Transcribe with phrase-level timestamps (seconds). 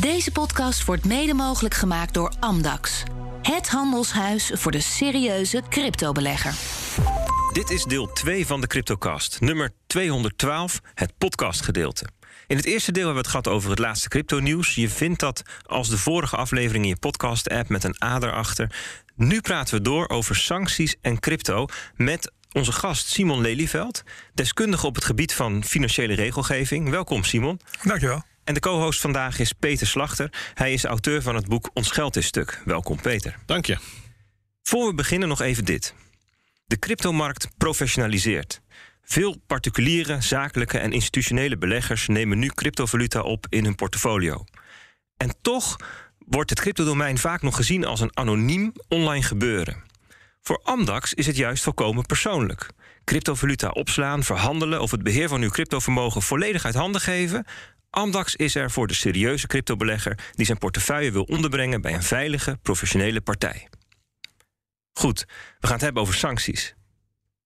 [0.00, 3.02] Deze podcast wordt mede mogelijk gemaakt door Amdax.
[3.42, 6.54] Het handelshuis voor de serieuze cryptobelegger.
[7.52, 12.06] Dit is deel 2 van de CryptoCast, nummer 212, het podcastgedeelte.
[12.46, 14.74] In het eerste deel hebben we het gehad over het laatste crypto-nieuws.
[14.74, 18.74] Je vindt dat als de vorige aflevering in je podcast-app met een ader achter.
[19.16, 24.02] Nu praten we door over sancties en crypto met onze gast Simon Lelyveld,
[24.34, 26.88] deskundige op het gebied van financiële regelgeving.
[26.88, 27.60] Welkom, Simon.
[27.82, 28.29] Dankjewel.
[28.50, 30.32] En de co-host vandaag is Peter Slachter.
[30.54, 32.62] Hij is auteur van het boek Ons Geld is Stuk.
[32.64, 33.36] Welkom, Peter.
[33.46, 33.78] Dank je.
[34.62, 35.94] Voor we beginnen nog even dit.
[36.64, 38.60] De cryptomarkt professionaliseert.
[39.02, 44.44] Veel particuliere, zakelijke en institutionele beleggers nemen nu cryptovaluta op in hun portfolio.
[45.16, 45.76] En toch
[46.18, 49.82] wordt het cryptodomein vaak nog gezien als een anoniem online gebeuren.
[50.40, 52.70] Voor Amdax is het juist volkomen persoonlijk.
[53.04, 57.46] Cryptovaluta opslaan, verhandelen of het beheer van uw cryptovermogen volledig uit handen geven.
[57.90, 62.58] Amdax is er voor de serieuze cryptobelegger die zijn portefeuille wil onderbrengen bij een veilige,
[62.62, 63.68] professionele partij.
[64.92, 65.24] Goed,
[65.58, 66.74] we gaan het hebben over sancties.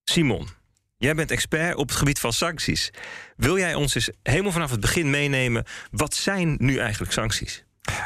[0.05, 0.49] Simon,
[0.97, 2.91] jij bent expert op het gebied van sancties.
[3.37, 5.65] Wil jij ons eens helemaal vanaf het begin meenemen?
[5.91, 7.65] Wat zijn nu eigenlijk sancties?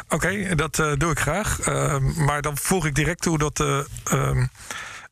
[0.08, 1.68] Oké, dat uh, doe ik graag.
[1.68, 3.60] Uh, maar dan voeg ik direct toe dat.
[3.60, 4.44] Uh,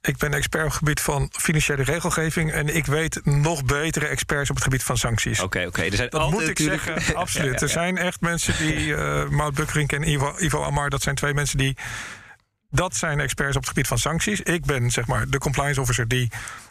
[0.07, 2.53] ik ben expert op het gebied van financiële regelgeving.
[2.53, 5.41] En ik weet nog betere experts op het gebied van sancties.
[5.41, 5.85] Oké, oké.
[5.85, 7.35] Okay, dat moet ik zeggen, absoluut.
[7.35, 7.61] ja, ja, ja.
[7.61, 8.87] Er zijn echt mensen die.
[8.87, 11.77] Uh, Maud en Ivo, Ivo Amar, dat zijn twee mensen die.
[12.71, 14.41] Dat zijn experts op het gebied van sancties.
[14.41, 16.31] Ik ben zeg maar de compliance officer die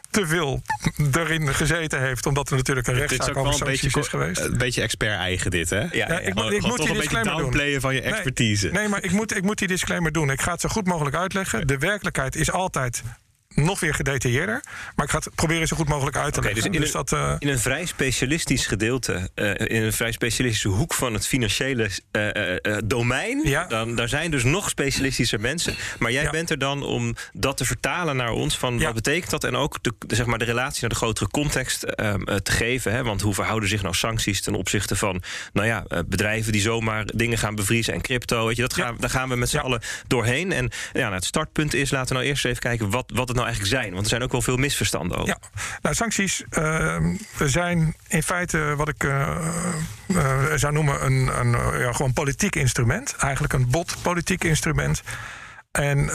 [0.09, 0.61] te veel
[1.11, 2.25] erin gezeten heeft.
[2.25, 4.39] Omdat er natuurlijk een rechtszaak over sancties beetje, is geweest.
[4.39, 5.79] Een beetje expert-eigen dit, hè?
[5.79, 6.19] Ja, ja, ja.
[6.19, 7.81] ik, moet, ik moet die disclaimer doen.
[7.81, 8.65] van je expertise.
[8.65, 10.29] Nee, nee, maar ik moet, ik moet die disclaimer doen.
[10.29, 11.67] Ik ga het zo goed mogelijk uitleggen.
[11.67, 13.03] De werkelijkheid is altijd
[13.55, 14.63] nog weer gedetailleerder.
[14.95, 16.71] Maar ik ga het proberen zo goed mogelijk uit te okay, leggen.
[16.71, 20.67] Dus, in, dus dat, uh, in een vrij specialistisch gedeelte, uh, in een vrij specialistische
[20.69, 23.65] hoek van het financiële uh, domein, ja.
[23.65, 25.75] dan daar zijn dus nog specialistischer mensen.
[25.99, 26.29] Maar jij Ja.
[26.29, 28.85] bent er dan om dat te vertalen naar ons van Ja.
[28.85, 31.83] wat betekent dat en ook de, de, zeg maar, de relatie naar de grotere context
[31.83, 32.91] ehm, eh, te geven.
[32.91, 33.03] Hè?
[33.03, 35.21] Want hoe verhouden zich nou sancties ten opzichte van
[35.53, 38.45] nou ja, eh, bedrijven die zomaar dingen gaan bevriezen en crypto?
[38.47, 40.51] Weet je, dat gaan, daar gaan we met z'n allen doorheen.
[40.51, 43.37] En ja, nou, het startpunt is, laten we nou eerst even kijken wat, wat het
[43.37, 43.91] nou eigenlijk zijn.
[43.91, 45.37] Want er zijn ook wel veel misverstanden over.
[45.41, 45.49] Ja,
[45.81, 46.97] nou, sancties uh,
[47.37, 49.37] zijn in feite wat ik uh,
[50.07, 53.15] uh, zou noemen een, een ja, gewoon politiek instrument.
[53.15, 55.01] Eigenlijk een bot politiek instrument.
[55.71, 56.07] En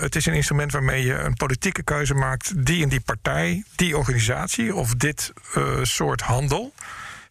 [0.00, 2.66] het is een instrument waarmee je een politieke keuze maakt...
[2.66, 5.32] die in die partij, die organisatie of dit
[5.82, 6.72] soort handel...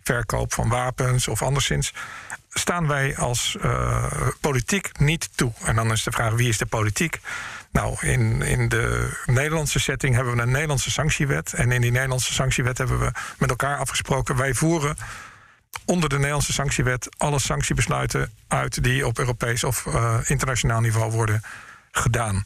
[0.04, 1.94] verkoop van wapens of anderszins...
[2.50, 3.58] staan wij als
[4.42, 5.52] politiek niet toe.
[5.64, 7.20] En dan is de vraag, wie is de politiek?
[7.76, 11.54] Nou, in, in de Nederlandse setting hebben we een Nederlandse sanctiewet.
[11.54, 14.36] En in die Nederlandse sanctiewet hebben we met elkaar afgesproken...
[14.36, 14.96] wij voeren
[15.86, 18.84] onder de Nederlandse sanctiewet alle sanctiebesluiten uit...
[18.84, 21.42] die op Europees of uh, internationaal niveau worden
[21.92, 22.44] gedaan.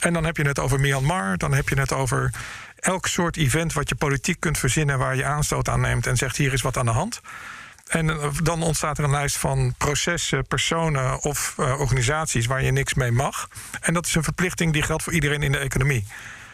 [0.00, 2.32] En dan heb je het over Myanmar, dan heb je het over
[2.76, 3.72] elk soort event...
[3.72, 6.06] wat je politiek kunt verzinnen waar je aanstoot aan neemt...
[6.06, 7.20] en zegt hier is wat aan de hand...
[7.88, 12.70] En uh, dan ontstaat er een lijst van processen, personen of uh, organisaties waar je
[12.70, 13.48] niks mee mag.
[13.80, 16.06] En dat is een verplichting die geldt voor iedereen in de economie.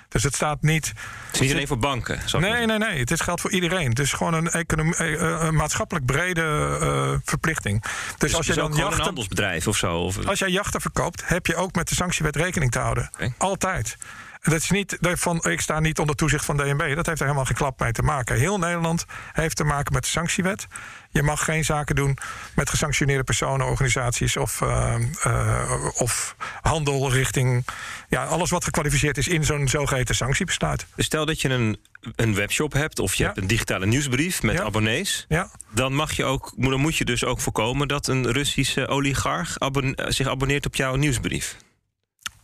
[0.08, 0.86] Dus het staat niet.
[0.86, 2.20] Het is niet alleen voor banken.
[2.38, 2.98] Nee, nee, nee.
[2.98, 3.88] Het is geldt voor iedereen.
[3.88, 7.82] Het is gewoon een, economie, uh, een maatschappelijk brede verplichting.
[7.82, 9.98] Dus, dus als je dan jachten, een handelsbedrijf of zo.
[9.98, 10.26] Of...
[10.26, 13.10] Als jij jachten verkoopt, heb je ook met de sanctiewet rekening te houden.
[13.14, 13.34] Okay.
[13.38, 13.96] Altijd.
[14.40, 16.94] Dat is niet van, ik sta niet onder toezicht van DNB.
[16.94, 18.36] Dat heeft er helemaal geen klap mee te maken.
[18.36, 20.66] Heel Nederland heeft te maken met de sanctiewet.
[21.10, 22.18] Je mag geen zaken doen
[22.54, 24.94] met gesanctioneerde personen, organisaties of, uh,
[25.26, 27.64] uh, of handel richting
[28.08, 30.86] ja, alles wat gekwalificeerd is in zo'n zogeheten sanctiebesluit.
[30.94, 31.80] Dus stel dat je een,
[32.16, 33.28] een webshop hebt of je Ja.
[33.28, 34.62] hebt een digitale nieuwsbrief met Ja.
[34.62, 35.24] abonnees.
[35.28, 39.54] Ja, Dan, mag je ook, dan moet je dus ook voorkomen dat een Russische oligarch
[39.94, 41.56] zich abonneert op jouw nieuwsbrief.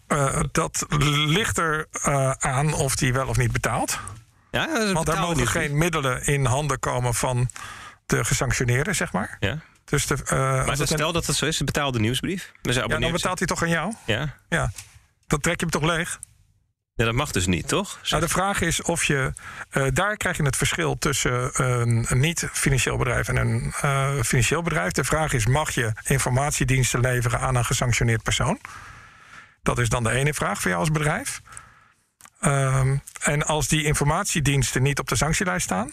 [0.09, 0.87] Uh, dat
[1.27, 3.99] ligt er uh, aan of die wel of niet betaalt.
[4.51, 7.49] Ja, dat Want er betaalde mogen geen middelen in handen komen van
[8.07, 9.37] de gesanctioneerde, zeg maar.
[9.41, 9.59] Ja.
[9.85, 12.53] Dus de, uh, Maar een- stel dat het zo is, een betaalde nieuwsbrief.
[12.63, 13.93] Dus ja, dan betaalt hij toch aan jou?
[14.07, 14.35] Ja.
[14.49, 14.71] Ja.
[15.27, 16.19] Dan trek je hem toch leeg?
[16.97, 17.99] ja, dat mag dus niet, toch?
[18.09, 19.33] Nou, de vraag is of je.
[19.73, 24.63] Uh, daar krijg je het verschil tussen een, een niet-financieel bedrijf en een uh, financieel
[24.63, 24.93] bedrijf.
[24.93, 28.61] De vraag is: mag je informatiediensten leveren aan een gesanctioneerd persoon?
[29.67, 31.41] Dat is dan de ene vraag voor jou als bedrijf.
[32.41, 35.91] Um, en als die informatiediensten niet op de sanctielijst staan.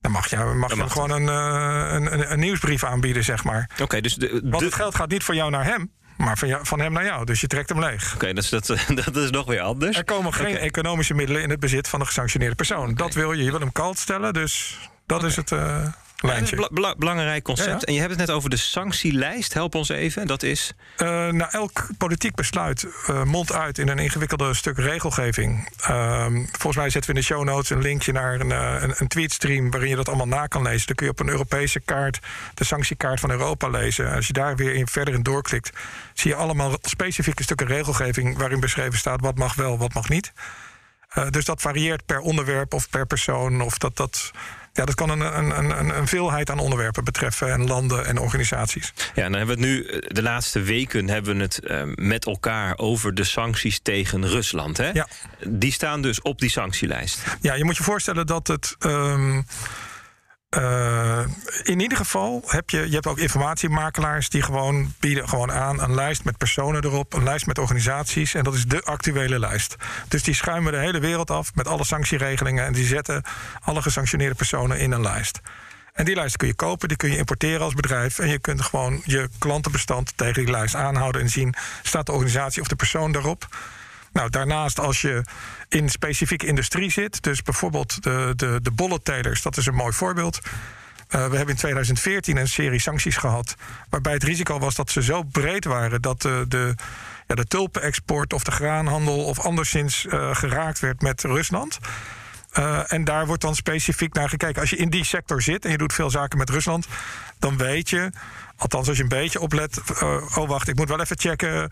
[0.00, 3.70] Dan mag je, mag je mag gewoon een, uh, een, een, nieuwsbrief aanbieden, zeg maar.
[3.72, 6.48] Oké, okay, dus de, Want het geld gaat niet van jou naar hem, maar van,
[6.48, 7.24] jou, van hem naar jou.
[7.24, 8.14] Dus je trekt hem leeg.
[8.14, 8.66] Oké, dat, is, dat,
[9.04, 9.96] dat is nog weer anders.
[9.96, 12.94] Er komen geen economische middelen in het bezit van de gesanctioneerde persoon.
[12.94, 13.44] Dat wil je.
[13.44, 15.50] Je wil hem kalt stellen, dus dat is het.
[15.50, 15.86] Uh,
[16.16, 17.68] Dat is een bela- bela- belangrijk concept.
[17.68, 17.80] Ja, ja.
[17.80, 19.52] En je hebt het net over de sanctielijst.
[19.52, 20.26] Help ons even.
[20.26, 20.72] Dat is.
[20.96, 25.68] Eh, nou, elk politiek besluit eh mondt uit in een ingewikkelde stuk regelgeving.
[25.80, 28.94] Ehm, volgens mij zetten we in de show notes een linkje naar een, eh, een,
[28.96, 30.86] een tweetstream waarin je dat allemaal na kan lezen.
[30.86, 32.18] Dan kun je op een Europese kaart
[32.54, 34.12] de sanctiekaart van Europa lezen.
[34.12, 35.70] Als je daar weer in, verder in doorklikt,
[36.14, 40.32] zie je allemaal specifieke stukken regelgeving waarin beschreven staat wat mag wel, wat mag niet.
[41.30, 43.60] Dus dat varieert per onderwerp of per persoon.
[43.60, 44.30] Of dat, dat,
[44.76, 48.92] ja, dat kan een, een, een, een veelheid aan onderwerpen betreffen en landen en organisaties.
[49.14, 49.84] Ja, dan hebben we het nu.
[49.86, 54.76] eh, De laatste weken hebben we het eh, met elkaar over de sancties tegen Rusland.
[54.76, 54.90] Hè?
[54.90, 55.08] Ja.
[55.48, 57.18] Die staan dus op die sanctielijst.
[57.40, 58.74] Ja, je moet je voorstellen dat het.
[58.78, 59.40] ehm,
[60.56, 61.24] eh,
[61.62, 65.94] in ieder geval heb je, je hebt ook informatiemakelaars die gewoon bieden gewoon aan een
[65.94, 68.34] lijst met personen erop, een lijst met organisaties.
[68.34, 69.76] En dat is de actuele lijst.
[70.08, 72.64] Dus die schuimen de hele wereld af met alle sanctieregelingen.
[72.64, 73.22] En die zetten
[73.60, 75.40] alle gesanctioneerde personen in een lijst.
[75.92, 78.18] En die lijst kun je kopen, die kun je importeren als bedrijf.
[78.18, 82.62] En je kunt gewoon je klantenbestand tegen die lijst aanhouden en zien: staat de organisatie
[82.62, 83.48] of de persoon daarop.
[84.12, 85.24] Nou, daarnaast als je
[85.68, 90.40] in specifieke industrie zit, dus bijvoorbeeld de, de, de dat is een mooi voorbeeld.
[91.08, 93.54] Eh, we hebben in 2014 een serie sancties gehad,
[93.90, 96.74] waarbij het risico was dat ze zo breed waren dat de, de,
[97.26, 101.78] ja, de tulpenexport of de graanhandel of anderszins eh, geraakt werd met Rusland.
[102.56, 104.60] Eh, en daar wordt dan specifiek naar gekeken.
[104.60, 106.86] Als je in die sector zit en je doet veel zaken met Rusland,
[107.38, 108.10] dan weet je,
[108.56, 111.70] althans als je een beetje oplet, eh, oh wacht, ik moet wel even checken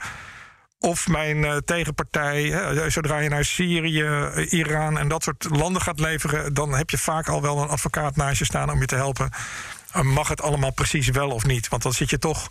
[0.85, 5.83] of mijn eh, tegenpartij, hè, zodra je naar Syrië, eh, Iran en dat soort landen
[5.83, 8.87] gaat leveren, dan heb je vaak al wel een advocaat naast je staan om je
[8.87, 9.31] te helpen.
[9.93, 11.69] Eh, mag het allemaal precies wel of niet?
[11.69, 12.49] Want dan zit je toch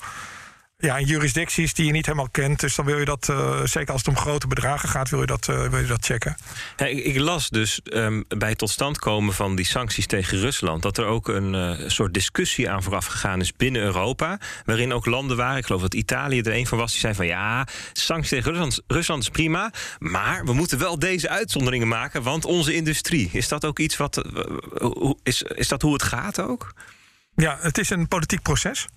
[0.83, 2.59] ja, in jurisdicties die je niet helemaal kent.
[2.59, 5.25] Dus dan wil je dat, eh, zeker als het om grote bedragen gaat, wil je
[5.25, 6.35] dat, eh, wil je dat checken.
[6.77, 10.39] Ja, ik, ik las dus ehm, bij het tot stand komen van die sancties tegen
[10.39, 10.81] Rusland...
[10.81, 14.39] dat er ook een eh, soort discussie aan vooraf gegaan is binnen Europa...
[14.65, 16.91] waarin ook landen waren, ik geloof dat Italië er een van was...
[16.91, 19.71] die zei van ja, sancties tegen Rusland, Rusland is prima...
[19.99, 23.29] maar we moeten wel deze uitzonderingen maken, want onze industrie...
[23.31, 24.23] is dat ook iets wat...
[25.23, 26.73] is, is dat hoe het gaat ook?
[27.35, 28.87] Ja, het is een politiek proces.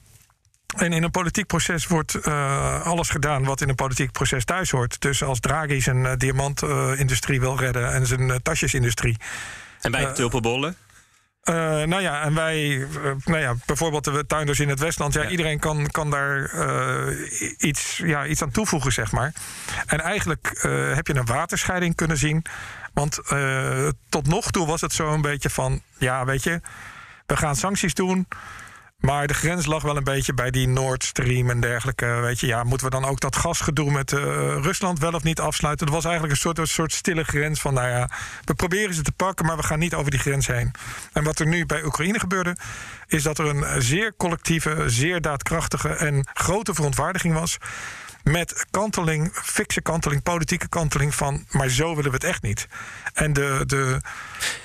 [0.76, 4.70] En in een politiek proces wordt eh, alles gedaan wat in een politiek proces thuis
[4.70, 5.00] hoort.
[5.00, 9.16] Dus als Draghi zijn eh, diamantindustrie wil redden en zijn eh, tasjesindustrie.
[9.80, 10.76] En bij de tulpenbollen?
[11.42, 15.22] Eh, nou ja, en wij, eh, nou ja, bijvoorbeeld de tuinders in het Westland, ja,
[15.22, 15.28] Ja.
[15.28, 19.32] iedereen kan, kan daar eh, iets, ja, iets aan toevoegen, zeg maar.
[19.86, 22.44] En eigenlijk eh, heb je een waterscheiding kunnen zien.
[22.94, 26.60] Want eh, tot nog toe was het zo een beetje van, ja, weet je,
[27.26, 28.28] we gaan sancties doen.
[29.06, 32.06] Maar de grens lag wel een beetje bij die Nord Stream en dergelijke.
[32.06, 34.20] Weet je, ja, moeten we dan ook dat gasgedoe met eh,
[34.62, 35.87] Rusland wel of niet afsluiten?
[35.87, 38.11] Dat was eigenlijk een soort, een soort stille grens van, nou ja,
[38.44, 40.70] we proberen ze te pakken, maar we gaan niet over die grens heen.
[41.12, 42.56] En wat er nu bij Oekraïne gebeurde,
[43.06, 47.59] is dat er een zeer collectieve, zeer daadkrachtige en grote verontwaardiging was.
[48.31, 52.67] Met kanteling, fikse kanteling, politieke kanteling van, maar zo willen we het echt niet.
[53.12, 54.00] En de, de,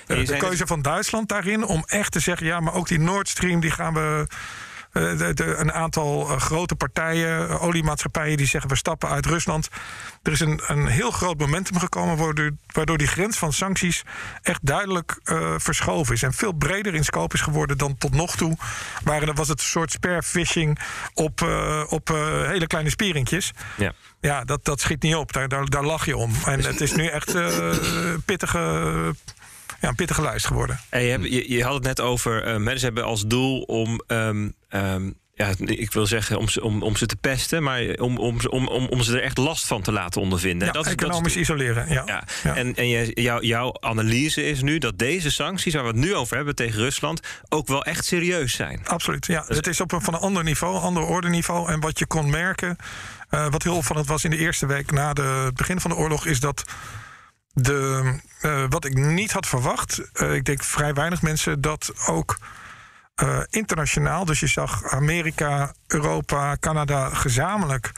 [0.08, 3.00] je de zei keuze van Duitsland daarin om echt te zeggen: ja, maar ook die
[3.00, 4.28] Nord Stream, die gaan we.
[4.92, 9.26] Eh, de, de, een aantal eh, grote partijen, eh, oliemaatschappijen, die zeggen we stappen uit
[9.26, 9.68] Rusland.
[10.24, 14.04] Er is een, een heel groot momentum gekomen waardoor, waardoor die grens van sancties
[14.42, 16.24] echt duidelijk eh, verschoven is.
[16.24, 18.58] En veel breder in scope is geworden dan tot nog toe.
[19.04, 20.80] Waren, was het een soort spearfishing
[21.14, 22.08] op, eh, op
[22.48, 23.52] hele kleine spieringjes.
[23.78, 23.94] Ja.
[24.22, 25.34] Ja, dat, dat schiet niet op.
[25.34, 26.32] Daar, daar, daar lach je om.
[26.46, 27.70] En het is nu echt eh
[28.26, 28.58] pittige,
[29.82, 30.80] ja, een pittige lijst geworden.
[30.90, 34.50] En je, hebt- je, je had het net over, ze hebben als doel om, ehm,
[34.72, 38.42] ehm, ja, ik wil zeggen om ze, om, om ze te pesten, maar om, om,
[38.42, 40.68] ze- om, om, om ze er echt last van te laten ondervinden.
[40.68, 41.90] Ja, dat is, dat is economisch isoleren.
[41.90, 42.04] Ja.
[42.06, 42.24] ja.
[42.44, 42.56] Ja.
[42.56, 46.36] En, en jou, jouw analyse is nu dat deze sancties, waar we het nu over
[46.36, 48.82] hebben tegen Rusland, ook wel echt serieus zijn.
[48.88, 49.44] Absoluut, ja.
[49.48, 51.72] Het is op een, van een ander niveau, een ander ordeniveau.
[51.72, 52.76] En wat je kon merken,
[53.30, 55.98] eh, wat heel opvallend was in de eerste week na de, het begin van de
[55.98, 56.64] oorlog, is dat
[57.54, 62.38] de, eh, wat ik niet had verwacht, eh, ik denk vrij weinig mensen, dat ook
[63.22, 67.92] eh, internationaal, dus je zag Amerika, Europa, Canada gezamenlijk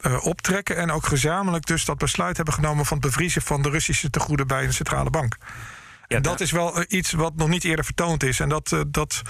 [0.00, 0.76] eh, optrekken.
[0.76, 4.46] En ook gezamenlijk dus dat besluit hebben genomen van het bevriezen van de Russische tegoeden
[4.46, 5.36] bij een centrale bank.
[6.08, 8.40] Ja, En dat is wel eh, iets wat nog niet eerder vertoond is.
[8.40, 9.22] En dat, dat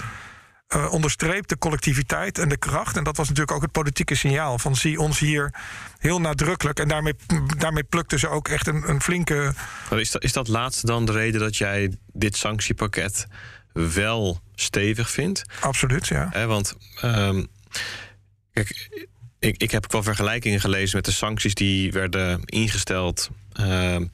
[0.89, 2.97] onderstreept de collectiviteit en de kracht.
[2.97, 5.53] En dat was natuurlijk ook het politieke signaal van zie ons hier
[5.97, 6.79] heel nadrukkelijk.
[6.79, 7.15] En daarmee,
[7.57, 9.53] daarmee plukten ze ook echt een, een flinke.
[9.89, 13.27] Is dat, is dat laatste dan de reden dat jij dit sanctiepakket
[13.73, 15.43] wel stevig vindt?
[15.59, 16.27] Absoluut, ja.
[16.31, 17.43] Hè, want ehm,
[18.53, 18.89] kijk,
[19.39, 24.05] ik, ik heb ook wel vergelijkingen gelezen met de sancties die werden ingesteld ehm,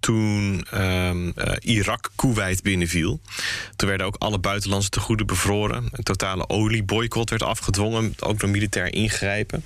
[0.00, 0.40] toen
[0.70, 3.20] toen um, uh, Irak Kuwait binnenviel.
[3.76, 5.88] Toen werden ook alle buitenlandse tegoeden bevroren.
[5.92, 9.64] Een totale olieboycott werd afgedwongen, ook door militair ingrijpen.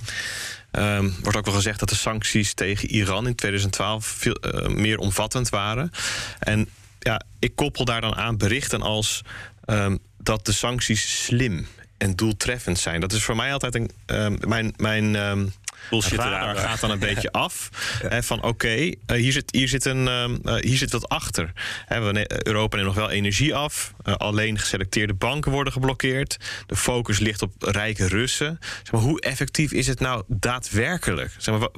[0.71, 4.97] Um, wordt ook wel gezegd dat de sancties tegen Iran in 2012 veel uh, meer
[4.97, 5.91] omvattend waren.
[6.39, 6.69] En
[7.05, 9.21] ja, ik koppel daar dan aan berichten als
[9.65, 13.01] um, dat de sancties slim en doeltreffend zijn.
[13.01, 14.73] Dat is voor mij altijd een, um, mijn.
[14.77, 15.53] mijn um,
[15.89, 17.69] Bullshit radar gaat dan een beetje af.
[18.09, 18.21] Ja.
[18.21, 20.07] van oké, okay, uh, hier, zit, hier, zit een,
[20.45, 21.51] uh, hier zit wat achter.
[21.87, 23.93] We, Europa neemt nog wel energie af.
[24.03, 26.37] Uh, alleen geselecteerde banken worden geblokkeerd.
[26.65, 28.59] De focus ligt op rijke Russen.
[28.61, 31.31] Zeg maar, hoe effectief is het nou daadwerkelijk?
[31.37, 31.69] Zeg maar,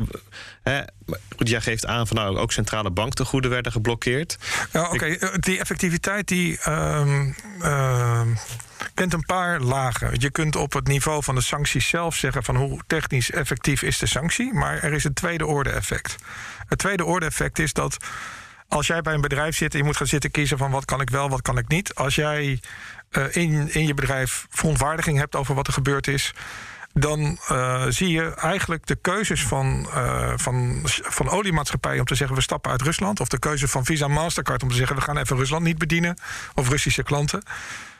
[1.35, 4.37] goed, jij geeft aan van nou ook centrale banktegoeden werden geblokkeerd.
[4.71, 4.93] Ja, oké.
[4.93, 5.19] Okay.
[5.39, 6.59] Die effectiviteit die.
[8.93, 10.19] Kent een paar lagen.
[10.19, 13.97] Je kunt op het niveau van de sancties zelf zeggen van hoe technisch effectief is
[13.97, 16.15] de sanctie, maar er is een tweede orde effect.
[16.67, 17.97] Het tweede orde effect is dat
[18.67, 21.01] als jij bij een bedrijf zit en je moet gaan zitten kiezen van wat kan
[21.01, 21.95] ik wel, wat kan ik niet.
[21.95, 22.59] Als jij
[23.11, 26.33] uh, in, in je bedrijf verontwaardiging hebt over wat er gebeurd is,
[26.93, 32.35] dan uh, zie je eigenlijk de keuzes van, uh, van, van oliemaatschappijen om te zeggen
[32.35, 33.19] we stappen uit Rusland.
[33.19, 36.17] Of de keuze van Visa Mastercard om te zeggen we gaan even Rusland niet bedienen.
[36.53, 37.41] Of Russische klanten.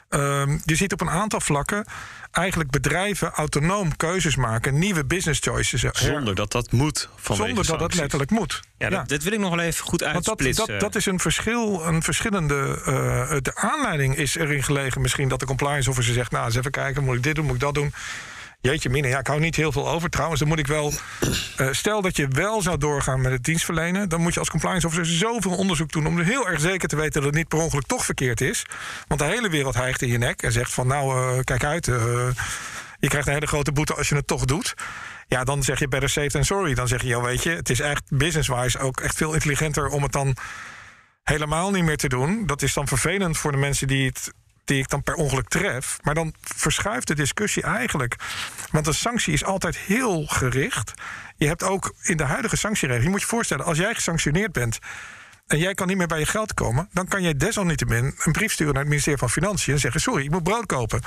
[0.10, 1.86] Um, je ziet op een aantal vlakken
[2.32, 5.82] eigenlijk bedrijven autonoom keuzes maken, nieuwe business choices.
[5.82, 7.10] Zonder dat dat moet.
[7.22, 7.80] Zonder dat sancties.
[7.80, 8.62] dat letterlijk moet.
[8.78, 10.56] Ja, dat, dat, wil ik nog wel even goed uitsplitsen.
[10.56, 12.82] Dat, dat, dat is een verschil, een verschillende.
[12.88, 16.72] Uh, de aanleiding is erin gelegen misschien dat de compliance officer zegt: Nou, eens even
[16.72, 17.94] kijken, moet ik dit doen, moet ik dat doen.
[18.60, 20.10] Jeetje, Mine, ja, ik hou niet heel veel over.
[20.10, 20.94] Trouwens, dan moet ik wel.
[21.62, 24.10] Uh, stel dat je wel zou doorgaan met het dienstverlenen.
[24.10, 26.08] dan moet je als compliance officer zoveel onderzoek doen.
[26.08, 28.66] om heel erg zeker te weten dat het niet per ongeluk toch verkeerd is.
[29.08, 30.88] Want de hele wereld hijgt in je nek en zegt van.
[30.88, 31.88] Nou, uh, kijk uit.
[31.88, 31.96] Uh,
[33.00, 34.74] je krijgt een hele grote boete als je het toch doet.
[35.28, 36.74] Ja, dan zeg je better safe than sorry.
[36.74, 40.04] Dan zeg je, ja, weet je, het is echt business-wise ook echt veel intelligenter om
[40.04, 40.36] het dan
[41.24, 42.46] helemaal niet meer te doen.
[42.46, 44.34] Dat is dan vervelend voor de mensen die het
[44.68, 45.98] die ik dan per ongeluk tref.
[46.02, 48.16] Maar dan verschuift de discussie eigenlijk.
[48.72, 50.94] Want een sanctie is altijd heel gericht.
[51.36, 53.06] Je hebt ook in de huidige sanctieregeling...
[53.06, 54.80] je moet je voorstellen, als jij gesanctioneerd bent...
[55.48, 56.90] en jij kan niet meer bij je geld komen...
[56.92, 59.74] dan kan jij desalniettemin een brief sturen naar het ministerie van Financiën...
[59.74, 61.02] en zeggen, sorry, ik moet brood kopen.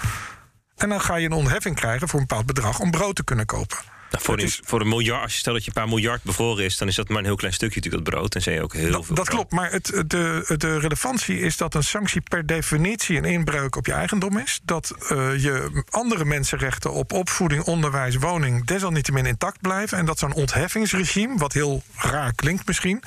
[0.76, 2.79] En dan ga je een ontheffing krijgen voor een bepaald bedrag...
[2.79, 3.79] om brood te kunnen kopen.
[4.11, 6.23] Nou, voor, een, is, voor een miljard, als je stelt dat je een paar miljard
[6.23, 8.35] bevroren is, dan is dat maar een heel klein stukje natuurlijk dat brood.
[8.35, 9.14] En zie je ook heel dat, veel.
[9.14, 13.76] Dat klopt, maar het, de, de relevantie is dat een sanctie per definitie een inbreuk
[13.76, 14.61] op je eigendom is.
[14.62, 19.99] Dat uh, je andere mensenrechten op opvoeding, onderwijs, woning desalniettemin intact blijven.
[19.99, 23.02] En dat zo'n ontheffingsregime, wat heel raar klinkt misschien.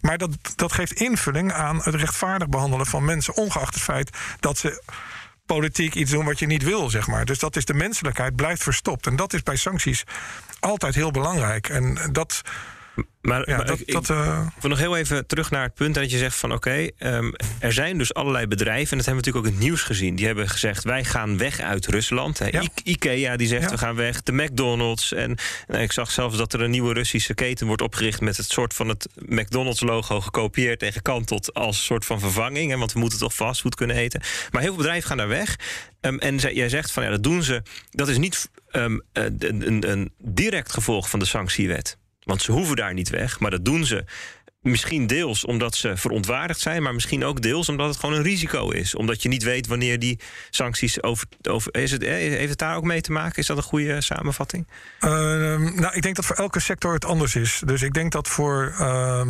[0.00, 4.58] Maar dat, dat geeft invulling aan het rechtvaardig behandelen van mensen, ongeacht het feit dat
[4.58, 4.82] ze
[5.46, 7.24] politiek iets doen wat je niet wil, zeg maar.
[7.24, 9.06] Dus dat is de menselijkheid blijft verstopt.
[9.06, 10.04] En dat is bij sancties
[10.60, 11.68] altijd heel belangrijk.
[11.68, 12.42] En dat.
[13.20, 14.46] Maar, ja, maar dat, ik, dat, uh...
[14.56, 17.14] ik wil nog heel even terug naar het punt dat je zegt van oké, okay,
[17.14, 19.82] um, er zijn dus allerlei bedrijven, en dat hebben we natuurlijk ook in het nieuws
[19.82, 22.38] gezien, die hebben gezegd wij gaan weg uit Rusland.
[22.38, 22.62] Ja.
[22.62, 23.70] I Ikea die zegt ja.
[23.70, 25.12] we gaan weg, de McDonald's.
[25.12, 25.36] En
[25.66, 28.74] nou, ik zag zelfs dat er een nieuwe Russische keten wordt opgericht met het soort
[28.74, 32.70] van het McDonald's logo gekopieerd en gekanteld als soort van vervanging.
[32.70, 34.20] Hè, want we moeten toch fastfood kunnen eten.
[34.50, 35.56] Maar heel veel bedrijven gaan daar weg.
[36.00, 37.62] Um, en jij zegt van ja, dat doen ze.
[37.90, 41.96] Dat is niet um, een, een, een direct gevolg van de sanctiewet.
[42.24, 44.04] Want ze hoeven daar niet weg, maar dat doen ze.
[44.60, 48.70] Misschien deels omdat ze verontwaardigd zijn, maar misschien ook deels omdat het gewoon een risico
[48.70, 48.94] is.
[48.94, 51.26] Omdat je niet weet wanneer die sancties over.
[51.70, 53.38] is het, heeft het daar ook mee te maken?
[53.38, 54.66] Is dat een goede samenvatting?
[55.00, 57.62] Uh, nou, ik denk dat voor elke sector het anders is.
[57.64, 58.74] Dus ik denk dat voor.
[58.80, 59.26] Uh,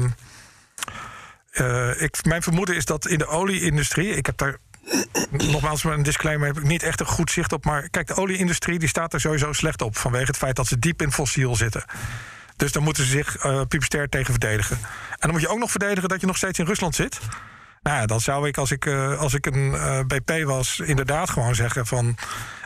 [1.52, 4.08] uh, ik, mijn vermoeden is dat in de olieindustrie.
[4.08, 4.58] Ik heb daar
[5.52, 7.64] nogmaals, een disclaimer heb ik niet echt een goed zicht op.
[7.64, 9.96] Maar kijk, de olieindustrie die staat er sowieso slecht op.
[9.96, 11.84] Vanwege het feit dat ze diep in fossiel zitten.
[12.56, 14.76] Dus daar moeten ze zich uh, piepster tegen verdedigen.
[15.10, 17.18] En dan moet je ook nog verdedigen dat je nog steeds in Rusland zit.
[17.82, 21.30] Nou ja, dan zou ik als ik, uh, als ik een uh, BP was, inderdaad
[21.30, 22.16] gewoon zeggen van.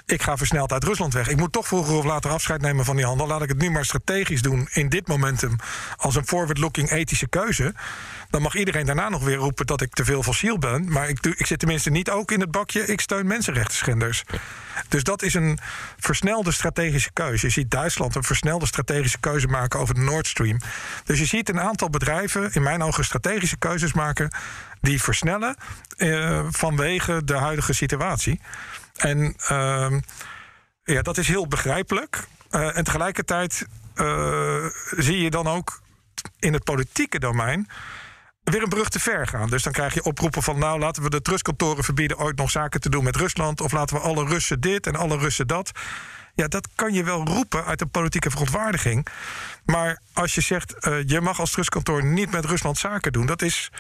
[0.09, 1.29] Ik ga versneld uit Rusland weg.
[1.29, 3.27] Ik moet toch vroeger of later afscheid nemen van die handel.
[3.27, 5.57] Laat ik het nu maar strategisch doen in dit momentum.
[5.97, 7.75] Als een forward-looking ethische keuze.
[8.31, 10.93] Dan mag iedereen daarna nog weer roepen dat ik te veel fossiel ben.
[10.93, 12.87] Maar ik, ik zit tenminste niet ook in het bakje.
[12.87, 14.25] Ik steun mensenrechtenschenders.
[14.89, 15.59] Dus dat is een
[15.99, 17.47] versnelde strategische keuze.
[17.47, 20.59] Je ziet Duitsland een versnelde strategische keuze maken over de Nord Stream.
[21.05, 24.31] Dus je ziet een aantal bedrijven, in mijn ogen, strategische keuzes maken.
[24.81, 25.57] die versnellen
[25.97, 28.41] eh, vanwege de huidige situatie.
[28.99, 29.99] En uh,
[30.85, 32.27] ja, dat is heel begrijpelijk.
[32.51, 35.81] Uh, en tegelijkertijd uh, zie je dan ook
[36.39, 37.69] in het politieke domein
[38.43, 39.51] weer een brug te ver gaan.
[39.51, 40.59] Dus dan krijg je oproepen van...
[40.59, 43.61] nou, laten we de trustkantoren verbieden ooit nog zaken te doen met Rusland...
[43.61, 45.71] of laten we alle Russen dit en alle Russen dat.
[46.35, 49.07] Ja, dat kan je wel roepen uit een politieke verontwaardiging.
[49.65, 53.43] Maar als je zegt, uh, je mag als trustkantoor niet met Rusland zaken doen, dat
[53.43, 53.71] is.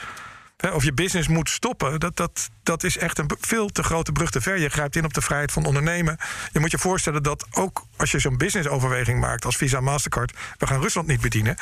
[0.73, 4.31] Of je business moet stoppen, dat, dat, dat is echt een veel te grote brug
[4.31, 4.59] te ver.
[4.59, 6.17] Je grijpt in op de vrijheid van ondernemen.
[6.53, 10.67] Je moet je voorstellen dat ook als je zo'n businessoverweging maakt als Visa Mastercard, we
[10.67, 11.57] gaan Rusland niet bedienen,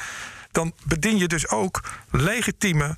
[0.51, 2.97] dan bedien je dus ook legitieme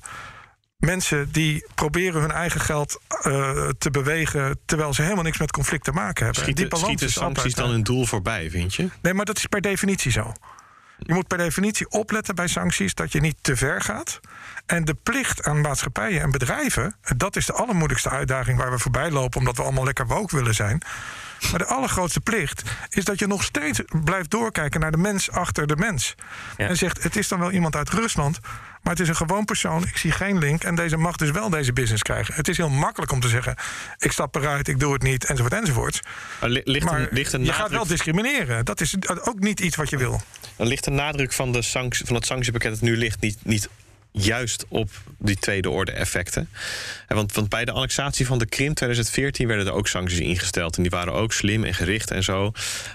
[0.77, 4.59] mensen die proberen hun eigen geld uh, te bewegen...
[4.65, 6.43] terwijl ze helemaal niks met conflict te maken hebben.
[6.43, 8.89] Schieten, die schieten sancties dan hun doel voorbij, vind je?
[9.01, 10.33] Nee, maar dat is per definitie zo.
[10.99, 14.19] Je moet per definitie opletten bij sancties dat je niet te ver gaat.
[14.69, 19.11] En de plicht aan maatschappijen en bedrijven, dat is de allermoeilijkste uitdaging waar we voorbij
[19.11, 20.81] lopen, omdat we allemaal lekker woke willen zijn.
[21.49, 25.67] Maar de allergrootste plicht is dat je nog steeds blijft doorkijken naar de mens achter
[25.67, 26.15] de mens.
[26.57, 28.39] En zegt: het is dan wel iemand uit Rusland,
[28.81, 29.83] maar het is een gewoon persoon.
[29.83, 32.33] Ik zie geen link en deze mag dus wel deze business krijgen.
[32.33, 33.55] Het is heel makkelijk om te zeggen:
[33.97, 36.01] ik stap eruit, ik doe het niet, enzovoort, enzovoort.
[36.39, 38.65] Maar, ligt maar ligt een je gaat wel discrimineren.
[38.65, 40.21] Dat is ook niet iets wat je wil.
[40.55, 43.69] Dan ligt de nadruk van, de sanctie, van het sanctiepakket dat nu ligt niet, niet
[44.11, 46.49] juist op die tweede orde effecten.
[47.07, 50.75] Want, want bij de annexatie van de Krim 2014 werden er ook sancties ingesteld.
[50.75, 52.51] En die waren ook slim en gericht en zo.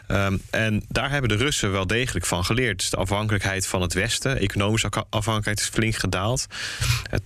[0.08, 2.78] Um, en daar hebben de Russen wel degelijk van geleerd.
[2.78, 6.46] Dus de afhankelijkheid van het Westen, economische afhankelijkheid is flink gedaald.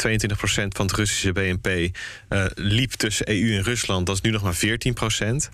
[0.05, 0.35] Uh, 22%
[0.69, 1.67] van het Russische BNP
[2.29, 4.07] uh, liep tussen EU en Rusland.
[4.07, 5.49] Dat is nu nog maar 14%.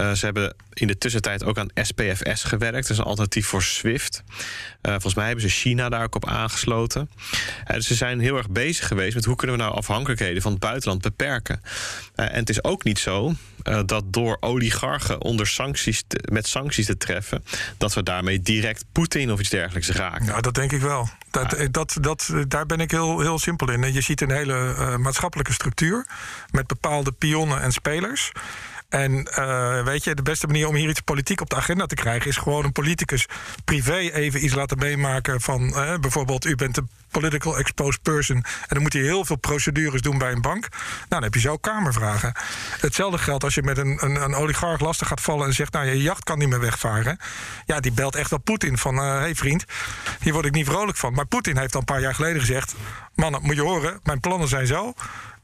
[0.00, 2.82] Uh, ze hebben in de tussentijd ook aan SPFS gewerkt.
[2.82, 4.22] Dat is een alternatief voor SWIFT.
[4.26, 7.10] Uh, volgens mij hebben ze China daar ook op aangesloten.
[7.68, 10.50] Uh, dus ze zijn heel erg bezig geweest met hoe kunnen we nou afhankelijkheden van
[10.50, 11.62] het buitenland beperken.
[12.14, 13.34] en het is ook niet zo
[13.86, 17.44] dat door oligarchen onder sancties met sancties te treffen,
[17.76, 20.26] dat we daarmee direct Poetin of iets dergelijks raken.
[20.26, 21.08] Ja, dat denk ik wel.
[21.30, 23.92] Dat, dat, dat, daar ben ik heel, heel simpel in.
[23.92, 26.06] Je ziet een hele maatschappelijke structuur
[26.50, 28.32] met bepaalde pionnen en spelers.
[28.88, 31.94] En uh, weet je, de beste manier om hier iets politiek op de agenda te
[31.94, 32.30] krijgen...
[32.30, 33.26] is gewoon een politicus
[33.64, 35.62] privé even iets laten meemaken van...
[35.62, 38.36] Uh, bijvoorbeeld, u bent een political exposed person...
[38.36, 40.68] en dan moet hij heel veel procedures doen bij een bank.
[40.70, 42.32] Nou, dan heb je zo kamervragen.
[42.80, 45.46] Hetzelfde geldt als je met een, een, een oligarch lastig gaat vallen...
[45.46, 47.18] en zegt, nou, je jacht kan niet meer wegvaren.
[47.66, 48.96] Ja, die belt echt wel Poetin van...
[48.96, 49.64] hé uh, hey vriend,
[50.20, 51.12] hier word ik niet vrolijk van.
[51.12, 52.74] Maar Poetin heeft al een paar jaar geleden gezegd...
[53.14, 54.94] mannen, moet je horen, mijn plannen zijn zo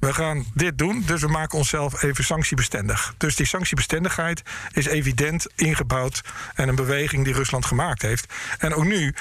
[0.07, 3.15] we gaan dit doen, dus we maken onszelf even sanctiebestendig.
[3.17, 6.21] Dus die sanctiebestendigheid is evident ingebouwd
[6.55, 8.33] en een beweging die Rusland gemaakt heeft.
[8.59, 9.15] En ook nu.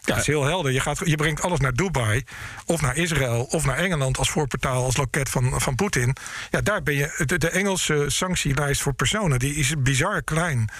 [0.00, 0.72] Ja, het is heel helder.
[0.72, 2.24] Je, gaat, je brengt alles naar Dubai
[2.66, 6.16] of naar Israël of naar Engeland als voorportaal, als loket van, van Poetin.
[6.50, 7.22] Ja, daar ben je.
[7.26, 10.70] De, de Engelse sanctielijst voor personen die is bizar klein.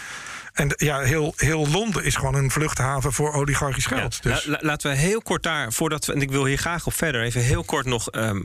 [0.55, 4.23] En ja, heel, heel Londen is gewoon een vluchthaven voor oligarchisch geld.
[4.23, 4.49] dus.
[4.61, 7.41] laten we heel kort daar, voordat we, en ik wil hier graag op verder, even
[7.41, 8.43] heel kort nog um,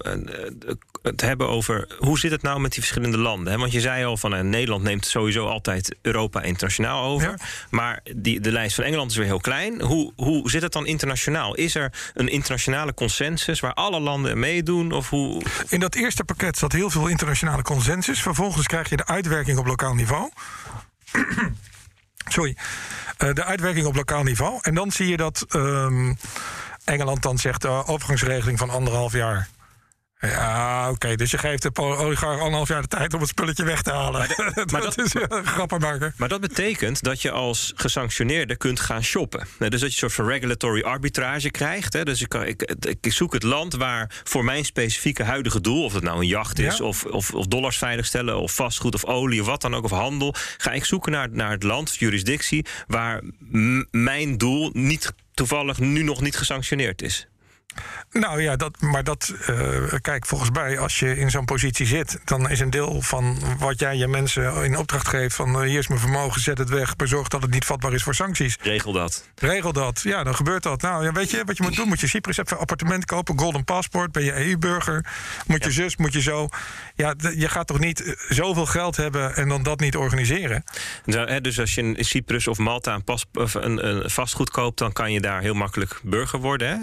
[1.02, 3.54] het hebben over hoe zit het nou met die verschillende landen.
[3.54, 3.60] Hè?
[3.60, 7.40] Want je zei al van uh, Nederland neemt sowieso altijd Europa internationaal over.
[7.70, 9.82] Maar die, de lijst van Engeland is weer heel klein.
[9.82, 11.56] Hoe, hoe zit het dan internationaal?
[11.56, 14.92] Is er een internationale consensus waar alle landen meedoen?
[14.92, 15.42] Of hoe...
[15.68, 18.22] In dat eerste pakket zat heel veel internationale consensus.
[18.22, 20.30] Vervolgens krijg je de uitwerking op lokaal niveau.
[22.32, 22.56] Sorry.
[23.24, 24.60] Uh, de uitwerking op lokaal niveau.
[24.62, 26.18] En dan zie je dat um,
[26.84, 27.66] Engeland dan zegt...
[27.66, 29.48] Uh, overgangsregeling van anderhalf jaar.
[30.22, 31.16] Ja, oké.
[31.16, 34.28] Dus je geeft de oligarch anderhalf jaar de tijd om het spulletje weg te halen.
[34.38, 36.14] Maar, maar dat, is een grappenmaker.
[36.18, 39.48] Maar dat betekent dat je als gesanctioneerde kunt gaan shoppen.
[39.58, 41.94] Dus dat je een soort van regulatory arbitrage krijgt.
[41.94, 42.04] Hè.
[42.04, 45.84] Dus ik, ik, ik, zoek het land waar voor mijn specifieke huidige doel...
[45.84, 48.40] of het nou een jacht is, of, of, of, dollars veiligstellen...
[48.40, 50.36] of vastgoed of olie of wat dan ook, of handel...
[50.58, 52.66] ga ik zoeken naar, naar het land, jurisdictie...
[52.88, 53.22] waar
[53.92, 57.28] mijn doel niet toevallig nu nog niet gesanctioneerd is.
[58.12, 62.20] Nou ja, dat, maar dat, uh, kijk, volgens mij, als je in zo'n positie zit,
[62.26, 65.80] dan is een deel van wat jij je mensen in opdracht geeft: van uh, hier
[65.80, 68.58] is mijn vermogen, zet het weg, maar zorg dat het niet vatbaar is voor sancties.
[68.62, 69.30] Regel dat.
[69.36, 70.82] Regel dat, ja, dan gebeurt dat.
[70.82, 71.88] Nou, ja, weet je wat je moet doen?
[71.88, 75.06] Moet je Cyprus even een appartement kopen, golden passport, ben je EU-burger,
[75.48, 76.48] moet je zus, moet je zo.
[76.96, 80.64] Ja, je gaat toch niet eh, zoveel geld hebben en dan dat niet organiseren?
[81.42, 85.12] Dus als je in Cyprus of Malta een, pas, een, een vastgoed koopt, dan kan
[85.12, 86.70] je daar heel makkelijk burger worden.
[86.70, 86.78] Hè?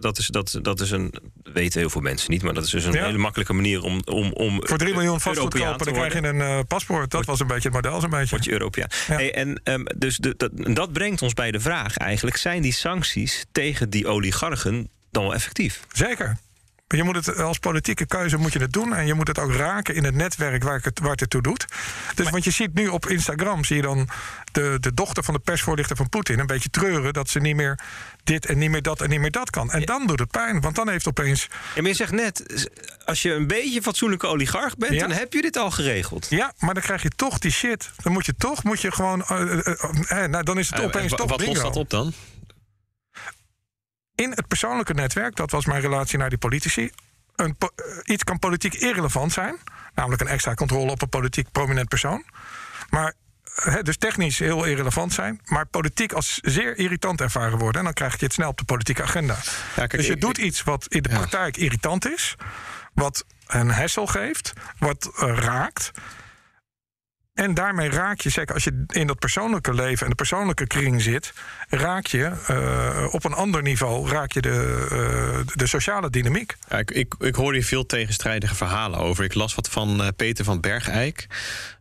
[0.00, 2.84] Dat is dat, dat is een, weten heel veel mensen niet, maar dat is dus
[2.84, 4.00] een hele makkelijke manier om.
[4.04, 7.10] om, om Voor 3 miljoen vastgoed kopen, dan krijg je een uh, paspoort.
[7.10, 8.30] Dat was een beetje het model, zo'n beetje.
[8.30, 8.88] Word je Europeaan.
[9.06, 12.72] Hey, en um, dus de, dat, dat brengt ons bij de vraag eigenlijk: zijn die
[12.72, 15.80] sancties tegen die oligarchen dan wel effectief?
[15.92, 16.36] Zeker.
[16.86, 18.94] Je moet het als politieke keuze moet je het doen.
[18.94, 21.66] En je moet het ook raken in het netwerk waar, het, waar het ertoe doet.
[22.14, 24.08] Dus want je ziet nu op Instagram, zie je dan
[24.52, 27.78] de, de dochter van de persvoorlichter van Poetin een beetje treuren dat ze niet meer
[28.24, 29.70] dit en niet meer dat en niet meer dat kan.
[29.70, 31.48] En dan doet het pijn, want dan heeft opeens.
[31.74, 32.68] Ja, maar je zegt net,
[33.04, 36.26] als je een beetje fatsoenlijke oligarch bent, dan heb je dit al geregeld.
[36.30, 37.90] Ja, maar dan krijg je toch die shit.
[38.02, 39.24] Dan moet je toch, moet je gewoon.
[39.30, 41.30] Uh, nou, dan is het opeens toch.
[41.30, 42.12] Wat lost dat op dan?
[44.14, 46.90] In het persoonlijke netwerk, dat was mijn relatie naar die politici.
[47.36, 47.56] Een,
[48.04, 49.56] iets kan politiek irrelevant zijn,
[49.94, 52.24] namelijk een extra controle op een politiek prominent persoon.
[52.90, 53.14] Maar
[53.82, 57.78] dus technisch heel irrelevant zijn, maar politiek als zeer irritant ervaren worden.
[57.78, 59.36] En dan krijg je het snel op de politieke agenda.
[59.76, 62.34] Ja, dus je doet iets wat in de praktijk irritant is,
[62.94, 65.90] wat een hessel geeft, wat raakt.
[67.34, 71.02] En daarmee raak je, zeker als je in dat persoonlijke leven en de persoonlijke kring
[71.02, 71.32] zit,
[71.68, 76.56] raak je uh, op een ander niveau raak je de, uh, de sociale dynamiek.
[76.68, 79.24] Ik, ik, ik hoor hier veel tegenstrijdige verhalen over.
[79.24, 81.26] Ik las wat van uh, Peter van Bergijk.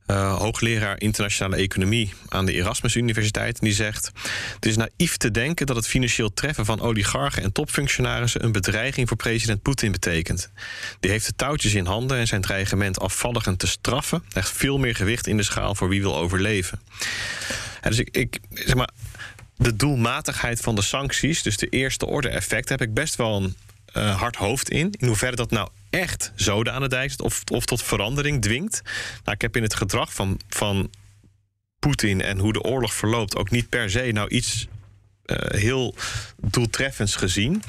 [0.08, 3.60] Uh, hoogleraar internationale economie aan de Erasmus Universiteit.
[3.60, 4.12] En die zegt:
[4.56, 9.08] Het is naïef te denken dat het financieel treffen van oligarchen en topfunctionarissen een bedreiging
[9.08, 10.50] voor president Poetin betekent.
[11.00, 14.96] Die heeft de touwtjes in handen en zijn dreigement afvalligend te straffen legt veel meer
[14.96, 16.82] gewicht in de schaal voor wie wil overleven.
[17.82, 18.90] En dus ik, ik zeg maar.
[19.58, 23.56] De doelmatigheid van de sancties, dus de eerste orde effect, heb ik best wel een
[23.94, 24.94] uh, hard hoofd in.
[24.98, 28.82] In hoeverre dat nou echt zoden aan de dijk of, of tot verandering dwingt.
[29.24, 30.90] Nou, ik heb in het gedrag van, van
[31.80, 34.68] Poetin en hoe de oorlog verloopt ook niet per se nou iets
[35.26, 35.96] uh, heel
[36.38, 37.64] doeltreffends gezien.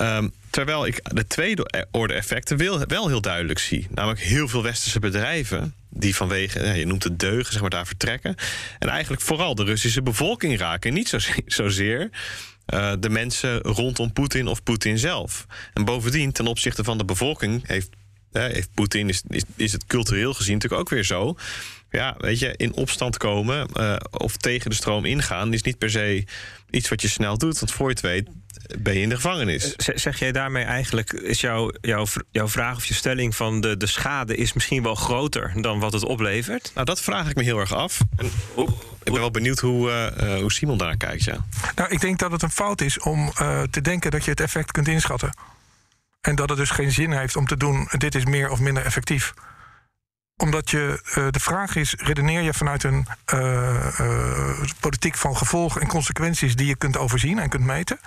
[0.00, 3.86] Um, terwijl ik de tweede orde effecten wel, wel heel duidelijk zie.
[3.90, 8.34] Namelijk heel veel westerse bedrijven die vanwege, je noemt het deugen, zeg maar, daar vertrekken.
[8.78, 10.92] En eigenlijk vooral de Russische bevolking raken.
[10.92, 12.10] niet zo, zozeer
[12.74, 15.46] uh, de mensen rondom Poetin of Poetin zelf.
[15.74, 17.88] En bovendien, ten opzichte van de bevolking, heeft,
[18.32, 21.36] uh, heeft Poetin, is, is, is het cultureel gezien natuurlijk ook weer zo.
[21.96, 25.90] Ja, weet je, in opstand komen uh, of tegen de stroom ingaan is niet per
[25.90, 26.24] se
[26.70, 27.58] iets wat je snel doet.
[27.58, 28.28] Want voor je het weet
[28.78, 29.74] ben je in de gevangenis.
[29.76, 33.86] Zeg jij daarmee eigenlijk, is jouw, jouw, jouw vraag of je stelling van de, de
[33.86, 36.70] schade is misschien wel groter dan wat het oplevert?
[36.74, 37.98] Nou, dat vraag ik me heel erg af.
[38.16, 38.26] En,
[39.02, 41.24] ik ben wel benieuwd hoe, uh, hoe Simon daar kijkt.
[41.24, 41.46] Ja.
[41.74, 44.40] Nou, ik denk dat het een fout is om uh, te denken dat je het
[44.40, 45.34] effect kunt inschatten.
[46.20, 48.84] En dat het dus geen zin heeft om te doen, dit is meer of minder
[48.84, 49.34] effectief
[50.36, 55.80] omdat je, uh, de vraag is, redeneer je vanuit een uh, uh, politiek van gevolgen
[55.80, 58.00] en consequenties die je kunt overzien en kunt meten?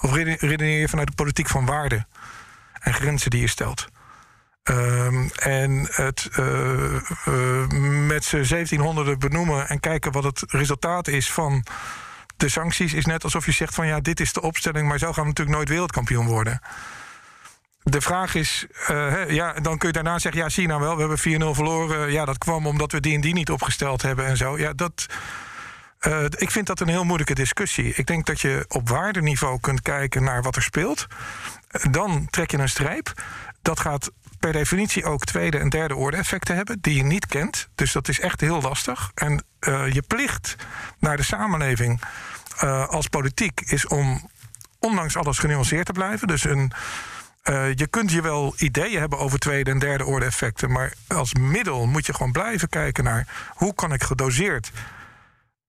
[0.00, 2.06] Of redeneer je vanuit de politiek van waarden
[2.80, 3.86] en grenzen die je stelt?
[4.70, 6.28] Um, en het
[8.06, 11.64] met z'n 1700 benoemen en kijken wat het resultaat is van
[12.36, 15.12] de sancties, is net alsof je zegt van ja, dit is de opstelling, maar zo
[15.12, 16.60] gaan we natuurlijk nooit wereldkampioen worden
[17.90, 21.00] de vraag is, uh, ja, dan kun je daarna zeggen: ja, zie nou wel, we
[21.00, 22.12] hebben 4-0 verloren.
[22.12, 24.58] Ja, dat kwam omdat we die en die niet opgesteld hebben en zo.
[24.58, 25.06] Ja, dat.
[26.00, 27.94] Uh, ik vind dat een heel moeilijke discussie.
[27.94, 31.06] Ik denk dat je op waardeniveau kunt kijken naar wat er speelt.
[31.90, 33.12] Dan trek je een streep.
[33.62, 37.68] Dat gaat per definitie ook tweede en derde orde effecten hebben, die je niet kent.
[37.74, 39.10] Dus dat is echt heel lastig.
[39.14, 40.56] En uh, je plicht
[40.98, 42.00] naar de samenleving
[42.88, 44.30] als politiek is om
[44.78, 46.28] ondanks alles genuanceerd te blijven.
[46.28, 46.72] Dus een
[47.50, 51.34] uh, je kunt je wel ideeën hebben over tweede en derde orde effecten, maar als
[51.34, 54.72] middel moet je gewoon blijven kijken naar hoe kan ik gedoseerd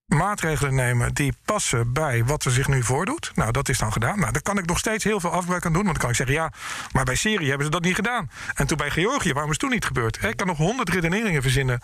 [0.08, 3.32] maatregelen nemen die passen bij wat er zich nu voordoet.
[3.36, 4.20] Nou, dat is dan gedaan.
[4.20, 5.84] Nou, daar kan ik nog steeds heel veel afbreuk aan doen.
[5.84, 6.52] Want dan kan ik zeggen, ja,
[6.92, 8.32] maar bij Syrië hebben ze dat niet gedaan.
[8.56, 10.24] En toen bij Georgië, waarom is het toen niet gebeurd?
[10.24, 11.82] Ik kan nog honderd redeneringen verzinnen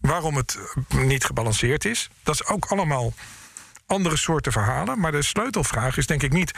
[0.00, 2.10] waarom het niet gebalanceerd is.
[2.22, 3.12] Dat is ook allemaal
[3.86, 5.00] andere soorten verhalen.
[5.00, 6.52] Maar de sleutelvraag is denk ik niet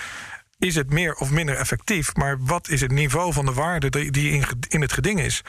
[0.63, 4.31] is het meer of minder effectief, maar wat is het niveau van de waarde die
[4.31, 5.43] in, in het geding is?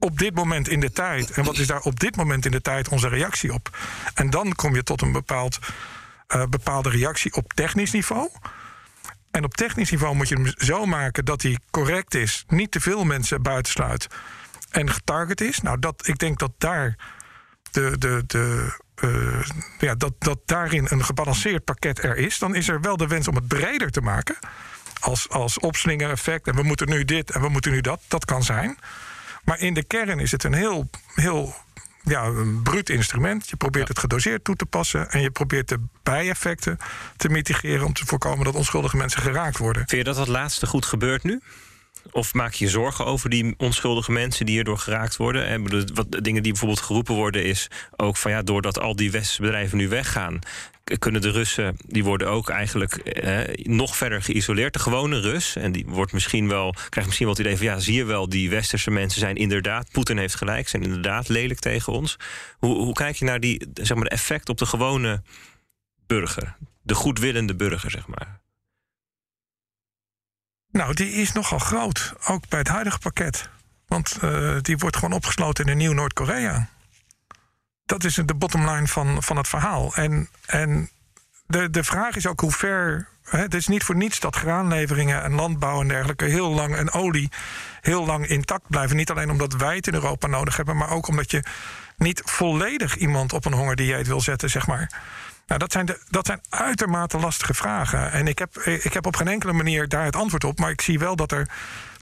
[0.00, 1.30] op dit moment in de tijd.
[1.30, 3.78] En wat is daar op dit moment in de tijd onze reactie op?
[4.14, 5.58] En dan kom je tot een bepaald,
[6.34, 8.30] uh, bepaalde reactie op technisch niveau.
[9.30, 12.80] En op technisch niveau moet je hem zo maken dat hij correct is, niet te
[12.80, 14.06] veel mensen buitensluit
[14.70, 15.60] en getarget is.
[15.60, 16.96] Nou, dat, ik denk dat daar
[17.70, 19.42] de, de, de uh,
[19.78, 23.28] ja, dat, dat daarin een gebalanceerd pakket er is, dan is er wel de wens
[23.28, 24.36] om het breder te maken.
[25.00, 26.46] Als, als opslinger-effect.
[26.46, 28.00] En we moeten nu dit en we moeten nu dat.
[28.08, 28.78] Dat kan zijn.
[29.44, 31.54] Maar in de kern is het een heel, heel
[32.02, 33.48] ja, een bruut instrument.
[33.48, 35.10] Je probeert het gedoseerd toe te passen.
[35.10, 36.78] En je probeert de bijeffecten
[37.16, 37.86] te mitigeren.
[37.86, 39.84] om te voorkomen dat onschuldige mensen geraakt worden.
[39.88, 41.40] Vind je dat dat laatste goed gebeurt nu?
[42.10, 45.46] Of maak je zorgen over die onschuldige mensen die hierdoor geraakt worden?
[45.46, 45.62] En
[45.94, 49.78] wat dingen die bijvoorbeeld geroepen worden, is ook van ja, doordat al die westerse bedrijven
[49.78, 50.38] nu weggaan,
[50.98, 54.72] kunnen de Russen, die worden ook eigenlijk eh, nog verder geïsoleerd.
[54.72, 57.78] De gewone Rus, en die wordt misschien wel, krijgt misschien wel het idee van ja,
[57.78, 61.92] zie je wel, die westerse mensen zijn inderdaad, Poetin heeft gelijk, zijn inderdaad lelijk tegen
[61.92, 62.16] ons.
[62.58, 65.22] Hoe, hoe kijk je naar die, zeg maar, de effect op de gewone
[66.06, 68.40] burger, de goedwillende burger, zeg maar?
[70.72, 73.48] Nou, die is nogal groot, ook bij het huidige pakket.
[73.86, 76.68] Want uh, die wordt gewoon opgesloten in een nieuw Noord-Korea
[77.90, 79.94] dat is de bottomline van, van het verhaal.
[79.94, 80.90] En, en
[81.46, 83.08] de, de vraag is ook hoe ver.
[83.24, 87.30] Het is niet voor niets dat graanleveringen en landbouw en dergelijke heel lang en olie
[87.80, 88.96] heel lang intact blijven.
[88.96, 91.44] Niet alleen omdat wij het in Europa nodig hebben, maar ook omdat je
[91.96, 94.90] niet volledig iemand op een hongerdieet wil zetten, zeg maar.
[95.50, 98.12] Nou, dat zijn, de, dat zijn uitermate lastige vragen.
[98.12, 100.58] En ik heb, ik heb op geen enkele manier daar het antwoord op.
[100.58, 101.48] Maar ik zie wel dat er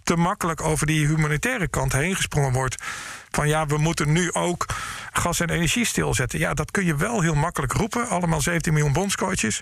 [0.02, 2.82] te makkelijk over die humanitaire kant heen gesprongen wordt.
[3.30, 4.66] Van ja, we moeten nu ook
[5.12, 6.38] gas en energie stilzetten.
[6.38, 8.08] Ja, dat kun je wel heel makkelijk roepen.
[8.08, 9.60] Allemaal 17 miljoen bondscoaches.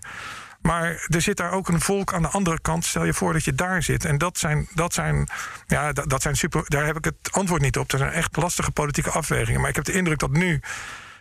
[0.62, 2.84] Maar er zit daar ook een volk aan de andere kant.
[2.84, 4.04] Stel je voor dat je daar zit.
[4.04, 5.28] En dat zijn, dat zijn,
[5.66, 6.62] ja, dat, dat zijn super.
[6.66, 7.90] Daar heb ik het antwoord niet op.
[7.90, 9.60] Dat zijn echt lastige politieke afwegingen.
[9.60, 10.60] Maar ik heb de indruk dat nu,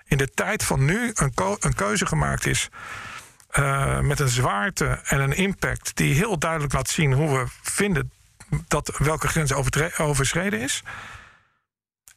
[0.08, 2.70] in de tijd van nu, een, een keuze gemaakt is.
[3.60, 8.12] Uh, met een zwaarte en een impact die heel duidelijk laat zien hoe we vinden
[8.68, 9.54] dat welke grens
[9.98, 10.84] overschreden is.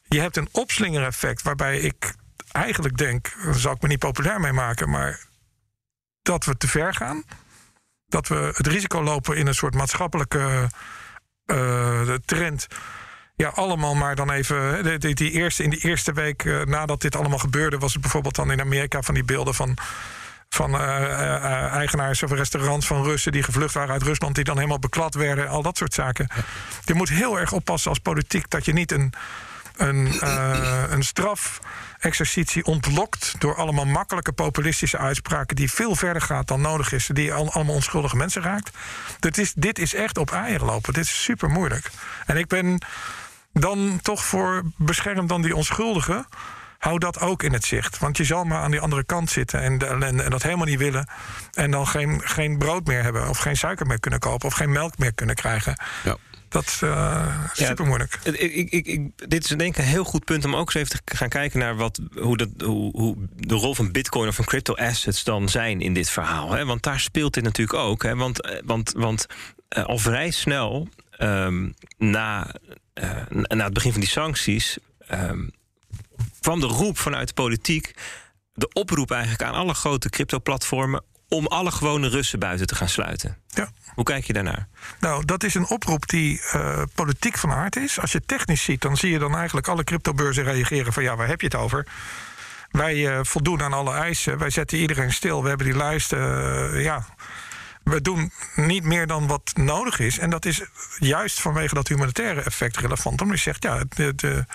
[0.07, 2.13] Je hebt een opslingereffect waarbij ik
[2.51, 5.19] eigenlijk denk, daar zal ik me niet populair mee maken, maar
[6.21, 7.23] dat we te ver gaan.
[8.05, 10.69] Dat we het risico lopen in een soort maatschappelijke
[11.45, 12.67] uh, trend.
[13.41, 14.99] Ja, allemaal maar dan even.
[14.99, 18.35] Die, die, eerste, in die eerste week uh, nadat dit allemaal gebeurde, was het bijvoorbeeld
[18.35, 19.77] dan in Amerika van die beelden van
[20.49, 24.55] van uh, uh, eigenaars of restaurants van Russen die gevlucht waren uit Rusland, die dan
[24.55, 26.27] helemaal beklad werden, al dat soort zaken.
[26.85, 29.13] Je moet heel erg oppassen als politiek dat je niet een,
[29.75, 36.61] een, uh, een strafexercitie ontlokt door allemaal makkelijke populistische uitspraken die veel verder gaat dan
[36.61, 38.77] nodig is, die allemaal onschuldige mensen raakt.
[39.19, 40.93] Dit is, dit is echt op eieren lopen.
[40.93, 41.89] Dit is super moeilijk.
[42.25, 42.79] En ik ben
[43.53, 46.27] dan toch voor bescherm dan die onschuldigen
[46.79, 47.97] hou dat ook in het zicht.
[47.97, 50.65] Want je zal maar aan die andere kant zitten en de ellende en dat helemaal
[50.65, 51.09] niet willen.
[51.53, 54.71] En dan geen, geen brood meer hebben, of geen suiker meer kunnen kopen, of geen
[54.71, 55.81] melk meer kunnen krijgen.
[56.03, 56.17] Ja.
[56.49, 58.19] Dat is uh, super moeilijk.
[58.23, 60.75] Ja, ik, ik, ik, dit is denk ik een heel goed punt om ook eens
[60.75, 64.35] even te gaan kijken naar wat, hoe, dat, hoe, hoe de rol van Bitcoin of
[64.35, 66.51] van crypto assets dan zijn in dit verhaal.
[66.51, 66.65] Hè?
[66.65, 68.03] Want daar speelt dit natuurlijk ook.
[68.03, 68.15] Hè?
[68.15, 69.25] Want, eh, want, want
[69.77, 70.87] uh, al vrij snel
[71.19, 72.55] um, na,
[73.29, 74.77] na het begin van die sancties.
[75.11, 75.51] Um,
[76.41, 77.93] kwam de roep vanuit de politiek,
[78.53, 83.37] de oproep eigenlijk aan alle grote crypto-platformen om alle gewone Russen buiten te gaan sluiten.
[83.47, 83.69] Ja.
[83.93, 84.67] Hoe kijk je daarnaar?
[84.99, 87.99] Nou, dat is een oproep die uh, politiek van aard is.
[87.99, 91.27] Als je technisch ziet, dan zie je dan eigenlijk alle cryptobeurzen reageren van ja, waar
[91.27, 91.87] heb je het over?
[92.71, 94.37] Wij uh, voldoen aan alle eisen.
[94.37, 95.41] Wij zetten iedereen stil.
[95.41, 96.19] We hebben die lijsten.
[96.19, 97.05] Uh, ja,
[97.89, 100.17] we doen niet meer dan wat nodig is.
[100.17, 100.63] En dat is
[100.97, 103.21] juist vanwege dat humanitaire effect relevant.
[103.21, 104.45] Omdat je zegt, ja, de, de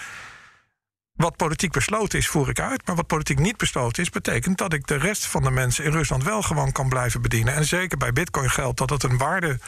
[1.15, 2.87] wat politiek besloten is, voer ik uit.
[2.87, 5.93] Maar wat politiek niet besloten is, betekent dat ik de rest van de mensen in
[5.93, 7.55] Rusland wel gewoon kan blijven bedienen.
[7.55, 9.59] En zeker bij Bitcoin geldt dat het een waarde.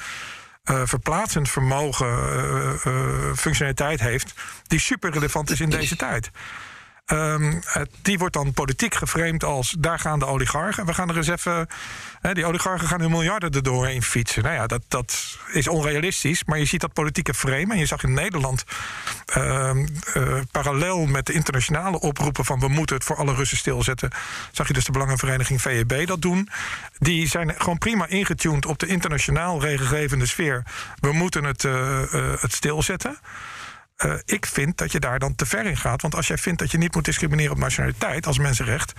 [0.71, 4.35] Uh, verplaatsend vermogen, uh, uh, functionaliteit heeft,
[4.67, 6.31] die super relevant is in deze tijd.
[7.13, 7.61] Um,
[8.03, 10.87] die wordt dan politiek geframed als daar gaan de oligarchen.
[10.87, 11.69] We gaan er eens even.
[12.33, 14.43] Die oligarchen gaan hun miljarden er doorheen fietsen.
[14.43, 16.45] Nou ja, dat, dat is onrealistisch.
[16.45, 17.73] Maar je ziet dat politieke frame.
[17.73, 18.65] En je zag in Nederland
[19.37, 19.71] uh,
[20.17, 24.11] uh, parallel met de internationale oproepen van we moeten het voor alle Russen stilzetten.
[24.53, 26.49] Zag je dus de Belangenvereniging VEB dat doen.
[26.99, 30.63] Die zijn gewoon prima ingetuned op de internationaal regelgevende sfeer.
[31.01, 32.01] We moeten het, uh,
[32.41, 33.19] het stilzetten.
[34.05, 36.03] Uh, ik vind dat je daar dan te ver in gaat.
[36.03, 38.93] Want als jij vindt dat je niet moet discrimineren op nationaliteit als mensenrecht,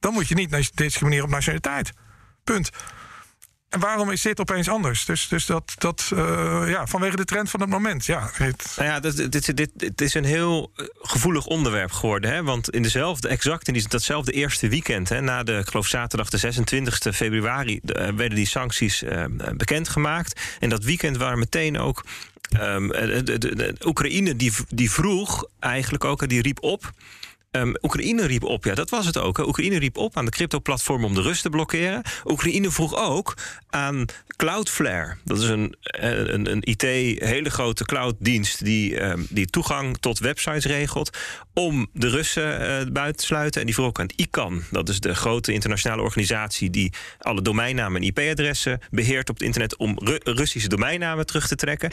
[0.00, 1.92] dan moet je niet discrimineren op nationaliteit.
[2.44, 2.70] Punt.
[3.68, 5.04] En waarom is dit opeens anders?
[5.04, 8.04] Dus, dus dat, dat uh, ja, vanwege de trend van het moment.
[8.04, 8.30] Ja.
[8.38, 12.30] Nou ja, dit, dit, dit, is een heel eh, gevoelig onderwerp geworden.
[12.30, 12.42] Hè?
[12.42, 16.30] Want in dezelfde, exact in die, datzelfde eerste weekend, hè, na de, ik geloof zaterdag
[16.30, 19.04] de 26 februari, de, werden die sancties
[19.54, 20.40] bekendgemaakt.
[20.60, 22.04] En dat weekend waren meteen ook
[22.48, 26.92] De, Oekraïne die, die vroeg eigenlijk ook, die riep op.
[27.56, 29.38] Um, Oekraïne riep op, ja, dat was het ook.
[29.38, 32.02] Oekraïne riep op aan de crypto-platform om de rust te blokkeren.
[32.24, 33.34] Oekraïne vroeg ook
[33.70, 34.04] aan
[34.36, 35.16] Cloudflare.
[35.24, 40.64] Dat is een, een, een IT, hele grote clouddienst die, um, die toegang tot websites
[40.64, 41.18] regelt.
[41.54, 43.60] Om de Russen uh, buiten te sluiten.
[43.60, 44.64] En die vroeg ook aan ICANN.
[44.70, 49.76] Dat is de grote internationale organisatie die alle domeinnamen en IP-adressen beheert op het internet.
[49.76, 51.92] om Ru Russische domeinnamen terug te trekken.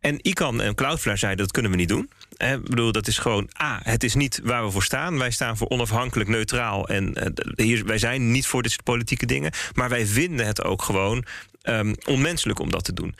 [0.00, 2.10] En ICANN en Cloudflare zeiden dat kunnen we niet doen.
[2.36, 5.18] Ik bedoel, dat is gewoon A, het is niet waar we voor staan.
[5.18, 6.88] Wij staan voor onafhankelijk, neutraal.
[6.88, 9.52] En uh, hier, wij zijn niet voor dit soort politieke dingen.
[9.74, 11.24] Maar wij vinden het ook gewoon
[11.62, 13.14] um, onmenselijk om dat te doen.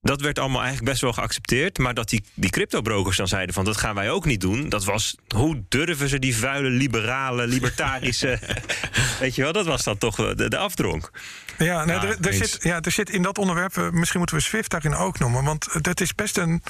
[0.00, 1.78] Dat werd allemaal eigenlijk best wel geaccepteerd.
[1.78, 4.68] Maar dat die, die cryptobrokers dan zeiden van dat gaan wij ook niet doen.
[4.68, 8.38] Dat was, hoe durven ze die vuile, liberale, libertarische...
[9.20, 11.10] weet je wel, dat was dan toch de, de afdronk.
[11.58, 13.76] Ja, nee, er, er zit, ja, er zit in dat onderwerp...
[13.76, 15.44] Eh, misschien moeten we Swift daarin ook noemen.
[15.44, 16.62] Want dat is best een...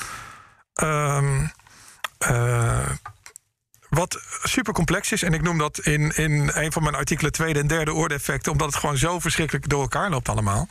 [0.82, 1.52] Um,
[2.30, 2.88] uh,
[3.88, 7.58] wat super complex is, en ik noem dat in, in een van mijn artikelen tweede
[7.58, 10.68] en derde orde effecten, omdat het gewoon zo verschrikkelijk door elkaar loopt allemaal.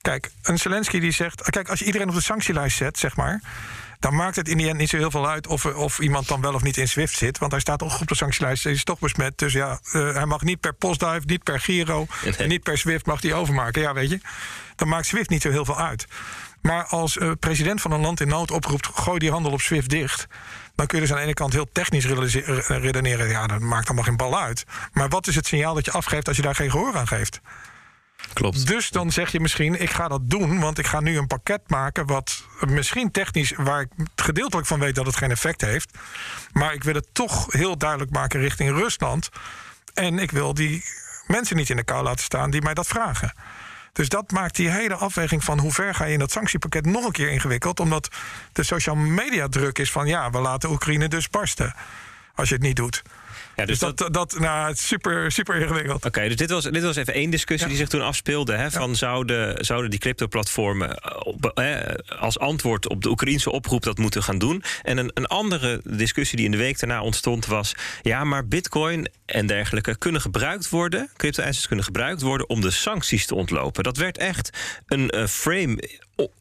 [0.00, 1.50] Kijk, een Zelensky die zegt.
[1.50, 3.40] Kijk, als je iedereen op de sanctielijst zet, zeg maar.
[4.04, 6.40] Dan maakt het in die end niet zo heel veel uit of, of iemand dan
[6.40, 7.38] wel of niet in Swift zit.
[7.38, 8.64] Want hij staat toch op de sanctielijst.
[8.64, 9.38] Hij is toch besmet.
[9.38, 12.06] Dus ja, uh, hij mag niet per postduif, niet per Giro.
[12.38, 13.82] En niet per Swift mag hij overmaken.
[13.82, 14.20] Ja, weet je.
[14.76, 16.06] Dan maakt Swift niet zo heel veel uit.
[16.60, 19.90] Maar als uh, president van een land in nood oproept: gooi die handel op Swift
[19.90, 20.26] dicht.
[20.74, 22.06] Dan kun je dus aan de ene kant heel technisch
[22.66, 23.28] redeneren.
[23.28, 24.64] Ja, dat maakt allemaal geen bal uit.
[24.92, 27.40] Maar wat is het signaal dat je afgeeft als je daar geen gehoor aan geeft?
[28.64, 31.60] Dus dan zeg je misschien, ik ga dat doen, want ik ga nu een pakket
[31.66, 35.98] maken wat misschien technisch, waar ik gedeeltelijk van weet dat het geen effect heeft.
[36.52, 39.28] Maar ik wil het toch heel duidelijk maken richting Rusland.
[39.94, 40.84] En ik wil die
[41.26, 43.32] mensen niet in de kou laten staan die mij dat vragen.
[43.92, 47.04] Dus dat maakt die hele afweging van hoe ver ga je in dat sanctiepakket nog
[47.04, 47.80] een keer ingewikkeld.
[47.80, 48.08] Omdat
[48.52, 51.74] de social media druk is van ja, we laten Oekraïne dus barsten.
[52.34, 53.02] Als je het niet doet.
[53.56, 56.04] Ja, dus, dus dat, dat, nou, super, super ingewikkeld.
[56.04, 58.54] Oké, dus dit was, dit was even één discussie die zich toen afspeelde.
[58.54, 60.96] Hè, van zouden, zouden die crypto-platformen
[61.54, 64.62] eh, als antwoord op de Oekraïnse oproep dat moeten gaan doen?
[64.82, 67.74] En een, een andere discussie die in de week daarna ontstond was...
[68.02, 71.10] ja, maar bitcoin en dergelijke kunnen gebruikt worden...
[71.16, 73.82] crypto-assets kunnen gebruikt worden om de sancties te ontlopen.
[73.82, 74.50] Dat werd echt
[74.86, 75.88] een uh, frame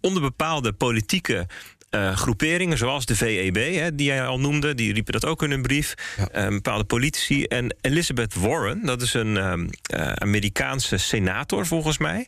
[0.02, 1.47] onder bepaalde politieke
[1.96, 5.52] uh, groeperingen, zoals de VEB, hè, die jij al noemde, die riepen dat ook in
[5.52, 5.94] een brief.
[6.18, 6.44] Ja.
[6.44, 7.44] Uh, bepaalde politici.
[7.44, 12.28] En Elizabeth Warren, dat is een uh, Amerikaanse senator volgens mij.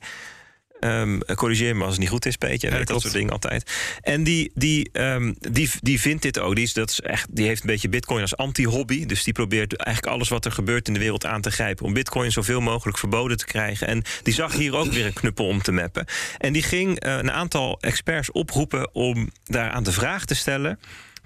[0.86, 2.70] Um, corrigeer me als het niet goed is, Peetje.
[2.70, 3.72] Ja, dat soort dingen altijd.
[4.02, 6.56] En die, die, um, die, die vindt dit ook.
[6.56, 9.06] Die, is, dat is echt, die heeft een beetje bitcoin als anti-hobby.
[9.06, 11.86] Dus die probeert eigenlijk alles wat er gebeurt in de wereld aan te grijpen...
[11.86, 13.88] om bitcoin zoveel mogelijk verboden te krijgen.
[13.88, 16.06] En die zag hier ook weer een knuppel om te mappen.
[16.38, 20.80] En die ging uh, een aantal experts oproepen om daar aan de vraag te stellen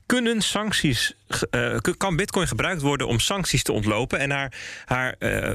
[0.09, 1.13] kunnen sancties,
[1.51, 4.19] uh, kan Bitcoin gebruikt worden om sancties te ontlopen?
[4.19, 4.53] En haar,
[4.85, 5.51] haar uh,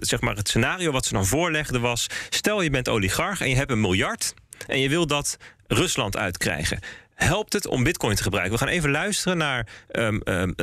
[0.00, 3.56] zeg maar het scenario wat ze dan voorlegde was: stel je bent oligarch en je
[3.56, 4.34] hebt een miljard
[4.66, 5.36] en je wil dat
[5.66, 6.78] Rusland uitkrijgen
[7.14, 8.52] helpt het om Bitcoin te gebruiken?
[8.52, 10.54] We gaan even luisteren naar um, um,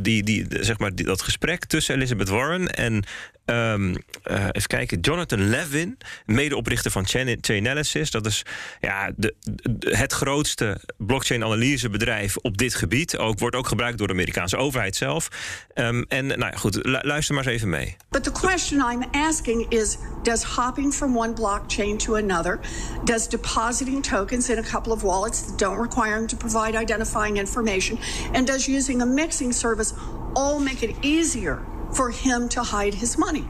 [0.00, 3.04] die, die, zeg maar, dat gesprek tussen Elizabeth Warren en
[3.50, 7.06] Um, uh, even kijken, Jonathan Levin, medeoprichter van
[7.40, 8.10] Chainalysis.
[8.10, 8.44] Dat is
[8.80, 9.34] ja, de,
[9.80, 13.18] het grootste blockchain-analysebedrijf op dit gebied.
[13.18, 15.28] Ook, wordt ook gebruikt door de Amerikaanse overheid zelf.
[15.74, 17.96] Um, en nou ja, goed, luister maar eens even mee.
[18.10, 22.60] But the question I'm asking is: Does hopping from one blockchain to another,
[23.04, 27.36] does depositing tokens in a couple of wallets that don't require them to provide identifying
[27.36, 27.98] information,
[28.32, 29.94] and does using a mixing service
[30.32, 33.46] all make it easier for him to hide his money?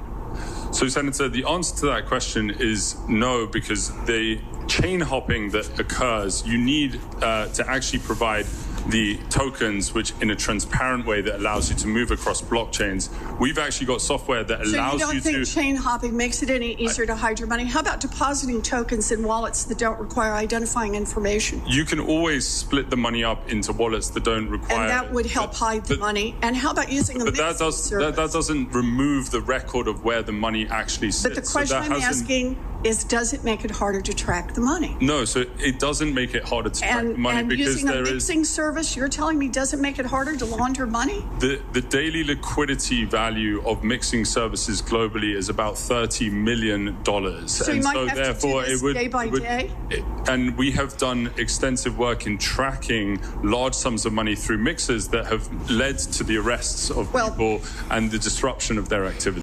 [0.70, 6.46] So, Senator, the answer to that question is no, because the chain hopping that occurs,
[6.46, 8.46] you need uh, to actually provide
[8.88, 13.10] the tokens, which in a transparent way that allows you to move across blockchains.
[13.38, 14.98] We've actually got software that allows so you.
[14.98, 17.64] don't you think to, chain hopping makes it any easier I, to hide your money?
[17.64, 21.62] How about depositing tokens in wallets that don't require identifying information?
[21.66, 24.80] You can always split the money up into wallets that don't require.
[24.80, 26.34] And that would help but, hide the but, money.
[26.42, 30.04] And how about using a but that does that, that, doesn't remove the record of
[30.04, 31.34] where the money actually sits.
[31.34, 34.60] But the question so I'm asking is does it make it harder to track the
[34.60, 34.96] money?
[35.00, 37.86] No, so it doesn't make it harder to and, track the money and because using
[37.86, 41.24] there a mixing is, service, you're telling me doesn't make it harder to launder money?
[41.40, 47.52] The the daily liquidity value of mixing services globally is about thirty million dollars.
[47.52, 49.42] So and you might so have therefore to do this it would, day by would,
[49.42, 49.70] day.
[49.90, 55.08] It, and we have done extensive work in tracking large sums of money through mixers
[55.08, 57.60] that have led to the arrests of well, people
[57.90, 59.42] and the disruption of their activity.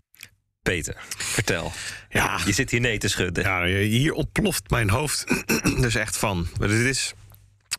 [0.64, 1.72] Peter, vertel.
[2.10, 3.44] Ja, je zit hier nee te schudden.
[3.44, 5.26] Ja, hier ontploft mijn hoofd
[5.82, 6.48] dus echt van.
[6.60, 7.14] Dit is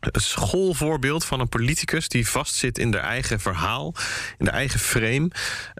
[0.00, 3.94] een schoolvoorbeeld van een politicus die vastzit in de eigen verhaal,
[4.38, 5.30] in de eigen frame.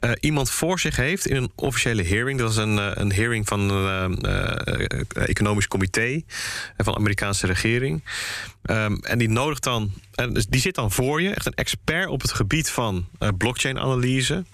[0.01, 2.39] Uh, iemand voor zich heeft in een officiële hearing.
[2.39, 6.23] Dat was een, uh, een hearing van een uh, economisch comité
[6.77, 8.03] van de Amerikaanse regering.
[8.67, 12.09] Ehm, en die nodigt dan, en dus die zit dan voor je, echt een expert
[12.09, 14.45] op het gebied van uh, blockchain-analyse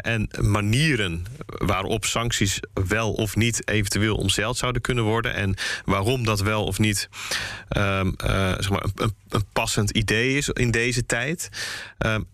[0.00, 6.40] en manieren waarop sancties wel of niet eventueel omzeild zouden kunnen worden en waarom dat
[6.40, 7.08] wel of niet
[7.76, 8.14] um,
[8.58, 9.14] zeg maar een,
[9.52, 11.48] passend idee is in deze tijd.
[11.98, 12.26] Um,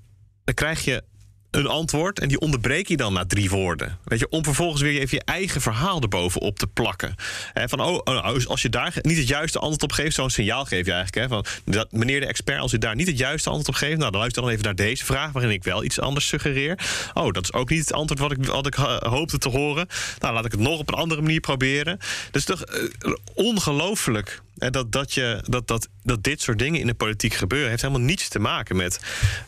[0.45, 1.03] dan krijg je
[1.51, 3.99] een antwoord en die onderbreek je dan na drie woorden.
[4.05, 7.15] Weet je, om vervolgens weer even je eigen verhaal erbovenop te plakken.
[7.55, 10.65] Van, oh, oh, nou, als je daar niet het juiste antwoord op geeft, zo'n signaal
[10.65, 11.31] geef je eigenlijk.
[11.31, 13.99] He, van, dat, meneer de expert, als u daar niet het juiste antwoord op geeft,
[13.99, 16.79] nou, dan luister dan even naar deze vraag, waarin ik wel iets anders suggereer.
[17.15, 18.75] Oh, dat is ook niet het antwoord wat ik, wat ik
[19.05, 19.87] hoopte te horen.
[20.19, 21.99] Nou, laat ik het nog op een andere manier proberen.
[22.31, 26.95] Dus toch uh, ongelooflijk dat, dat, je, dat, dat, dat dit soort dingen in de
[26.95, 29.01] politiek gebeuren, heeft helemaal niets te maken met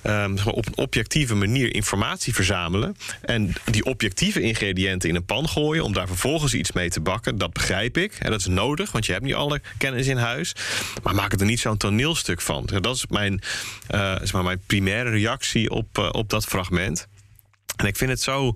[0.03, 2.97] um, zeg maar op een objectieve manier informatie verzamelen.
[3.23, 7.39] En die objectieve ingrediënten in een pan gooien om daar vervolgens iets mee te bakken.
[7.39, 8.15] Dat begrijp ik.
[8.19, 10.55] En dat is nodig, want je hebt niet alle kennis in huis.
[11.03, 12.69] Maar maak het er niet zo'n toneelstuk van.
[12.81, 13.41] Dat is mijn,
[13.95, 17.07] uh, zeg maar, mijn primaire reactie op, uh, op dat fragment.
[17.77, 18.55] En ik vind het zo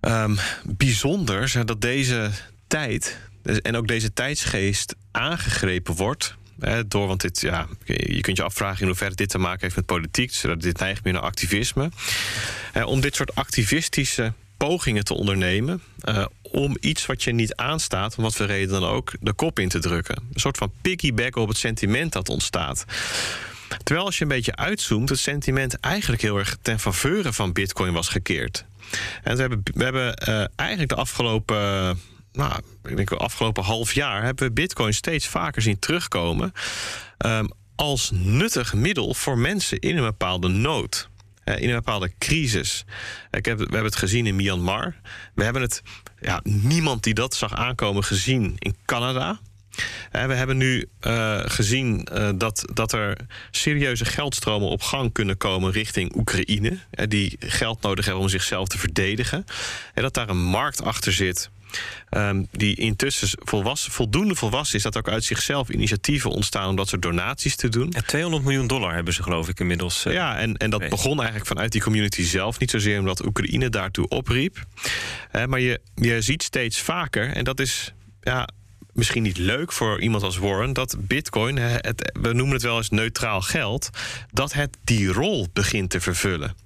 [0.00, 2.30] um, bijzonder dat deze
[2.66, 3.18] tijd
[3.62, 6.36] en ook deze tijdsgeest aangegrepen wordt.
[6.86, 9.86] Door, want dit, ja, je kunt je afvragen in hoeverre dit te maken heeft met
[9.86, 10.40] politiek.
[10.42, 11.90] Dus dit neigt meer naar activisme.
[12.84, 15.82] Om dit soort activistische pogingen te ondernemen.
[16.04, 19.58] Uh, om iets wat je niet aanstaat, om wat voor reden dan ook, de kop
[19.58, 20.16] in te drukken.
[20.16, 22.84] Een soort van piggyback op het sentiment dat ontstaat.
[23.82, 27.92] Terwijl als je een beetje uitzoomt, het sentiment eigenlijk heel erg ten faveur van Bitcoin
[27.92, 28.64] was gekeerd.
[29.22, 32.00] En we hebben, we hebben uh, eigenlijk de afgelopen
[32.38, 36.52] nou, ik denk de afgelopen half jaar hebben we Bitcoin steeds vaker zien terugkomen
[37.26, 41.08] um, als nuttig middel voor mensen in een bepaalde nood.
[41.44, 42.84] In een bepaalde crisis.
[43.30, 44.94] Ik heb, we hebben het gezien in Myanmar.
[45.34, 45.82] We hebben het,
[46.20, 49.40] ja, niemand die dat zag aankomen, gezien in Canada.
[50.12, 53.16] We hebben nu uh, gezien uh, dat, dat er
[53.50, 56.78] serieuze geldstromen op gang kunnen komen richting Oekraïne.
[56.90, 59.44] Die geld nodig hebben om zichzelf te verdedigen.
[59.94, 61.50] En dat daar een markt achter zit
[62.10, 66.88] Um, die intussen volwassen, voldoende volwassen is dat ook uit zichzelf initiatieven ontstaan om dat
[66.88, 67.92] soort donaties te doen.
[67.92, 70.06] En 200 miljoen dollar hebben ze geloof ik inmiddels.
[70.06, 72.58] Uh, ja, en, en dat begon eigenlijk vanuit die community zelf.
[72.58, 74.66] Niet zozeer omdat Oekraïne daartoe opriep.
[75.32, 78.48] Uh, maar je, je ziet steeds vaker, en dat is ja,
[78.92, 82.90] misschien niet leuk voor iemand als Warren dat Bitcoin, het, we noemen het wel eens
[82.90, 83.90] neutraal geld,
[84.32, 86.56] dat het die rol begint te vervullen.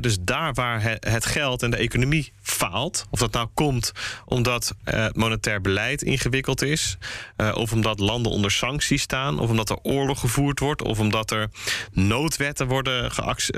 [0.00, 3.92] Dus daar waar het geld en de economie faalt, of dat nou komt
[4.24, 6.96] omdat het monetair beleid ingewikkeld is,
[7.36, 11.30] eh, of omdat landen onder sancties staan, of omdat er oorlog gevoerd wordt, of omdat
[11.30, 11.48] er
[11.92, 13.12] noodwetten worden,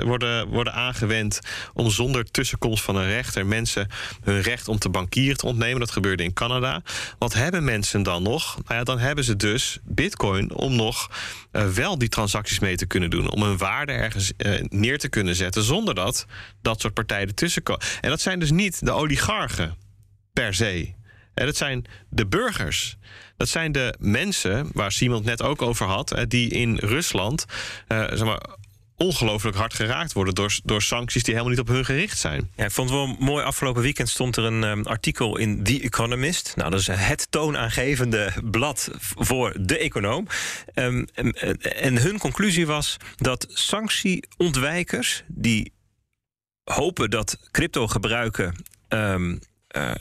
[0.05, 1.39] worden, worden aangewend
[1.73, 3.87] om zonder tussenkomst van een rechter mensen
[4.23, 5.79] hun recht om te bankieren te ontnemen.
[5.79, 6.81] Dat gebeurde in Canada.
[7.17, 8.17] Wat hebben mensen dan?
[8.23, 8.55] nog?
[8.55, 11.09] Nou ja, dan hebben ze dus bitcoin om nog
[11.51, 13.31] uh, wel die transacties mee te kunnen doen.
[13.31, 16.25] Om een waarde ergens uh, neer te kunnen zetten zonder dat
[16.61, 17.85] dat soort partijen ertussen komen.
[18.01, 19.77] En dat zijn dus niet de oligarchen
[20.33, 20.93] per se.
[21.33, 22.97] Dat zijn de burgers.
[23.37, 27.45] Dat zijn de mensen waar Simon net ook over had, die in Rusland
[27.87, 28.57] uh, zeg maar,
[28.99, 32.51] ongelooflijk hard geraakt worden door, door sancties die helemaal niet op hun gericht zijn.
[32.55, 33.43] Ja, ik vond het wel mooi.
[33.43, 36.53] Afgelopen weekend stond er een um, artikel in The Economist.
[36.55, 40.27] Nou, dat is het toonaangevende blad voor de econoom.
[40.75, 41.07] Um,
[41.61, 45.71] en hun conclusie was dat sanctieontwijkers die
[46.73, 48.55] hopen dat crypto gebruiken.
[48.89, 49.39] Um,
[49.77, 49.91] uh,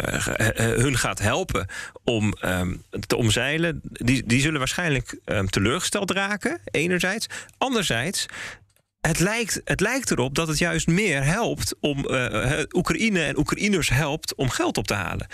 [0.57, 1.66] hun gaat helpen
[2.05, 7.27] om um, te omzeilen, die, die zullen waarschijnlijk um, teleurgesteld raken, enerzijds.
[7.59, 8.27] Anderzijds
[9.01, 13.89] het lijkt, het lijkt erop dat het juist meer helpt om uh, Oekraïne en Oekraïners
[13.89, 15.27] helpt om geld op te halen.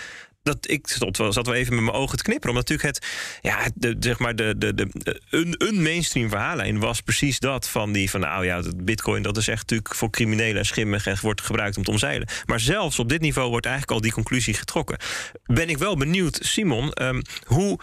[0.45, 2.55] Dat, ik stond zat wel even met mijn ogen te knipperen.
[2.55, 3.07] Omdat natuurlijk het,
[3.41, 7.69] ja, zeg maar de, de, de, een, een mainstream verhaallijn was precies dat.
[7.69, 11.17] Van die van nou ja, bitcoin dat is echt natuurlijk voor criminelen en schimmig en
[11.21, 12.27] wordt gebruikt om te omzeilen.
[12.45, 14.97] Maar zelfs op dit niveau wordt eigenlijk al die conclusie getrokken.
[15.45, 17.79] Ben ik wel benieuwd, Simon, um, hoe.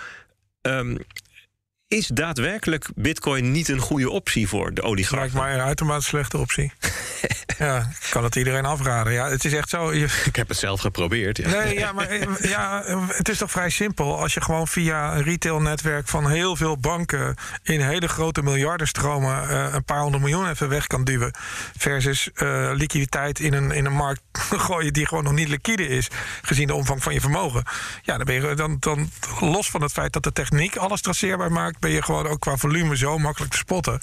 [0.62, 0.98] Um,
[1.92, 5.18] is daadwerkelijk Bitcoin niet een goede optie voor de oligarchen?
[5.18, 6.72] Lijkt mij een uitermate slechte optie.
[7.58, 9.12] ja, ik kan het iedereen afraden.
[9.12, 9.94] Ja, het is echt zo.
[9.94, 10.22] Je...
[10.24, 11.36] Ik heb het zelf geprobeerd.
[11.36, 11.48] Ja.
[11.48, 12.08] Nee, ja, maar
[12.48, 14.18] ja, het is toch vrij simpel.
[14.18, 19.68] Als je gewoon via een retailnetwerk van heel veel banken in hele grote miljardenstromen uh,
[19.72, 21.34] een paar honderd miljoen even weg kan duwen.
[21.76, 24.22] Versus uh, liquiditeit in een, in een markt
[24.66, 26.08] gooien die gewoon nog niet liquide is,
[26.42, 27.64] gezien de omvang van je vermogen.
[28.02, 31.52] Ja, dan ben je dan, dan los van het feit dat de techniek alles traceerbaar
[31.52, 33.98] maakt ben je gewoon ook qua volume zo makkelijk te spotten.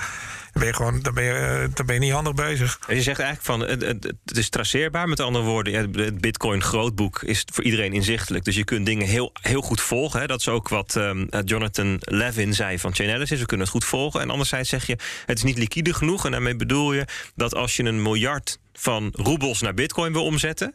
[0.51, 2.79] Dan ben je gewoon, dan ben je, eh, dan ben je niet handig bezig.
[2.87, 5.07] En je zegt eigenlijk van het, is traceerbaar.
[5.07, 8.43] Met andere woorden, het Bitcoin grootboek is voor iedereen inzichtelijk.
[8.45, 10.19] Dus je kunt dingen heel, heel goed volgen.
[10.19, 10.27] Hè.
[10.27, 13.39] Dat is ook wat ehm, Jonathan Levin zei van Chainalysis.
[13.39, 14.21] We kunnen het goed volgen.
[14.21, 16.25] En anderzijds zeg je, het is niet liquide genoeg.
[16.25, 17.05] En daarmee bedoel je
[17.35, 20.73] dat als je een miljard van roebels naar bitcoin wil omzetten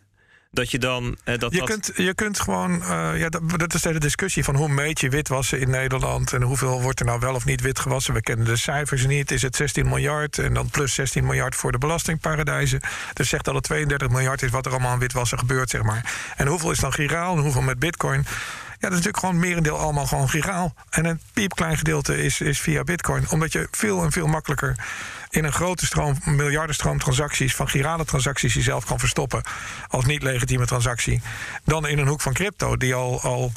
[0.54, 1.16] dat je dan.
[1.24, 1.68] Eh, dat, je, dat...
[1.68, 2.74] Kunt, je kunt gewoon.
[2.74, 6.32] Uh, ja, dat, dat is de discussie van hoe meet je witwassen in Nederland.
[6.32, 8.14] En hoeveel wordt er nou wel of niet wit gewassen.
[8.14, 9.30] We kennen de cijfers niet.
[9.30, 12.80] Is het 16 miljard en dan plus 16 miljard voor de belastingparadijzen.
[13.12, 16.32] Dus zegt dat het 32 miljard is wat er allemaal aan witwassen gebeurt, zeg maar.
[16.36, 18.26] En hoeveel is dan giraal en hoeveel met bitcoin?
[18.84, 20.74] Ja, dat is natuurlijk gewoon merendeel allemaal gewoon giraal.
[20.90, 23.30] En een piepklein gedeelte is, is via bitcoin.
[23.30, 24.76] Omdat je veel en veel makkelijker
[25.34, 29.42] in een grote stroom, miljardenstroom transacties van girale transacties die zelf kan verstoppen
[29.88, 31.20] als niet legitieme transactie.
[31.64, 33.52] Dan in een hoek van crypto, die al, al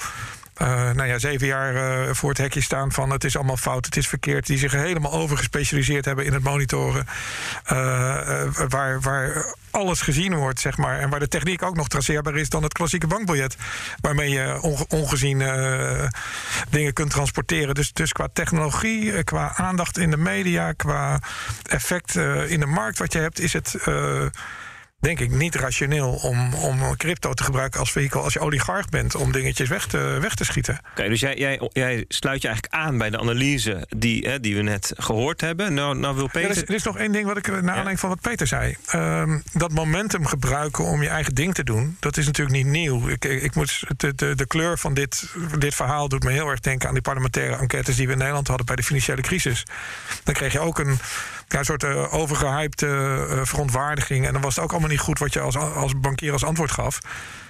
[0.62, 3.86] uh, nou ja, zeven jaar uh, voor het hekje staan van het is allemaal fout,
[3.86, 4.46] het is verkeerd.
[4.46, 7.06] Die zich helemaal overgespecialiseerd hebben in het monitoren.
[7.72, 11.00] Uh, waar, waar alles gezien wordt, zeg maar.
[11.00, 13.56] En waar de techniek ook nog traceerbaar is dan het klassieke bankbiljet.
[14.02, 15.38] Waarmee je onge ongezien
[16.70, 17.76] dingen kunt transporteren.
[17.76, 21.20] Dus, dus qua technologie, qua aandacht in de media, qua
[21.70, 22.16] effect
[22.48, 23.76] in de markt wat je hebt, is het
[25.08, 29.16] denk ik, niet rationeel om, om crypto te gebruiken als vehikel als je oligarch bent
[29.16, 30.80] om dingetjes weg te, weg te schieten.
[30.92, 34.56] Oké, dus jij, jij, jij sluit je eigenlijk aan bij de analyse die, hè, die
[34.56, 35.74] we net gehoord hebben.
[35.74, 36.64] Nou, nou wil Peter.
[36.68, 38.76] er, is, nog één ding wat ik naar aanleiding van wat Peter zei.
[38.94, 43.08] Um, dat momentum gebruiken om je eigen ding te doen, dat is natuurlijk niet nieuw.
[43.08, 46.60] Ik, ik, moet, de, de, de kleur van dit, dit verhaal doet me heel erg
[46.60, 49.64] denken aan die parlementaire enquêtes die we in Nederland hadden bij de financiële crisis.
[50.24, 51.00] Dan kreeg je ook een
[51.48, 52.88] ja, een soort uh, overgehypte
[53.30, 54.26] uh, verontwaardiging.
[54.26, 56.72] En dan was het ook allemaal niet goed wat je als, als bankier als antwoord
[56.72, 57.00] gaf.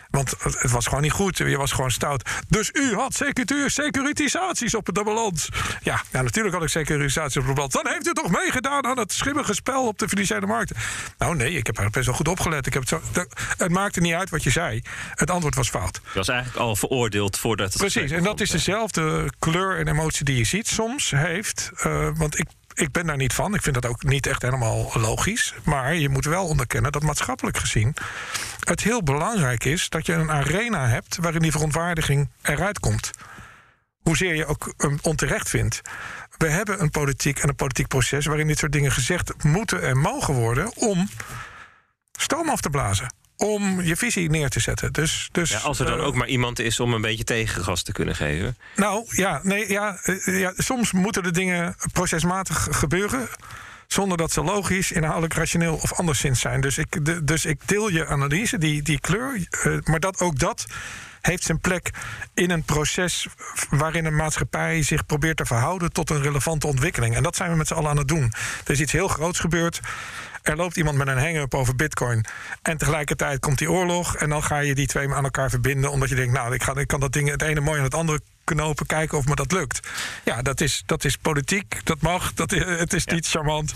[0.09, 1.37] Want het was gewoon niet goed.
[1.37, 2.29] Je was gewoon stout.
[2.47, 5.49] Dus u had securitisaties op de balans.
[5.81, 7.73] Ja, ja, natuurlijk had ik securitisaties op de balans.
[7.73, 10.75] Dan heeft u toch meegedaan aan het schimmige spel op de financiële markten.
[11.17, 12.67] Nou nee, ik heb er best wel goed opgelet.
[12.67, 13.25] Ik heb het, zo,
[13.57, 14.81] het maakte niet uit wat je zei.
[15.15, 15.93] Het antwoord was fout.
[15.93, 20.25] Dat was eigenlijk al veroordeeld voordat het Precies, en dat is dezelfde kleur en emotie
[20.25, 21.71] die je ziet soms heeft.
[21.85, 22.47] Uh, want ik
[22.77, 23.53] ik ben daar niet van.
[23.53, 25.53] Ik vind dat ook niet echt helemaal logisch.
[25.63, 27.95] Maar je moet wel onderkennen dat maatschappelijk gezien
[28.63, 33.11] het heel belangrijk is dat je een arena hebt waarin die verontwaardiging eruit komt.
[34.01, 35.81] Hoezeer je ook onterecht vindt.
[36.37, 39.97] We hebben een politiek en een politiek proces waarin dit soort dingen gezegd moeten en
[39.97, 41.09] mogen worden om
[42.11, 44.93] stoom af te blazen om je visie neer te zetten.
[44.93, 47.83] Dus, dus, ja, als er dan uh, ook maar iemand is om een beetje tegengas
[47.83, 48.57] te kunnen geven.
[48.75, 53.27] Nou ja, nee, ja, uh, ja, soms moeten de dingen procesmatig gebeuren.
[53.87, 56.61] Zonder dat ze logisch, inhoudelijk, rationeel of anderszins zijn.
[56.61, 59.47] Dus ik, de, dus ik deel je analyse, die, die kleur.
[59.65, 60.65] Uh, maar dat ook dat
[61.21, 61.89] heeft zijn plek
[62.33, 63.27] in een proces
[63.69, 67.15] waarin een maatschappij zich probeert te verhouden tot een relevante ontwikkeling.
[67.15, 68.33] En dat zijn we met z'n allen aan het doen.
[68.65, 69.79] Er is iets heel groots gebeurd.
[70.47, 72.25] Er loopt iemand met een hang-up over bitcoin.
[72.61, 74.15] En tegelijkertijd komt die oorlog.
[74.15, 75.91] En dan ga je die twee aan elkaar verbinden.
[75.91, 77.93] Omdat je denkt, nou, ik, ga, ik kan dat ding het ene mooi en het
[77.93, 78.19] andere
[78.55, 79.79] knopen, kijken of me dat lukt.
[80.23, 83.73] Ja, dat is, dat is politiek, dat mag, dat het is niet charmant,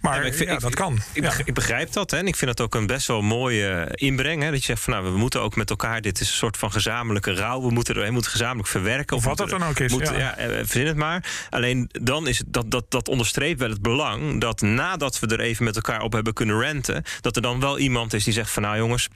[0.00, 1.00] maar, ja, ik vind, ja, dat kan.
[1.12, 4.42] Ik, ik, begrijp dat hè, en ik vind dat ook een best wel mooie inbreng.
[4.42, 6.56] Hè, dat je zegt van nou, we moeten ook met elkaar, dit is een soort
[6.56, 9.16] van gezamenlijke rouw, we moeten, we moeten gezamenlijk verwerken.
[9.16, 9.92] Of, wat dat dan ook is.
[9.94, 10.12] Ja.
[10.18, 11.46] Ja, verzin het maar.
[11.50, 15.40] Alleen dan is het, dat, dat, dat onderstreept wel het belang dat nadat we er
[15.40, 18.50] even met elkaar op hebben kunnen renten, dat er dan wel iemand is die zegt
[18.50, 19.08] van nou jongens,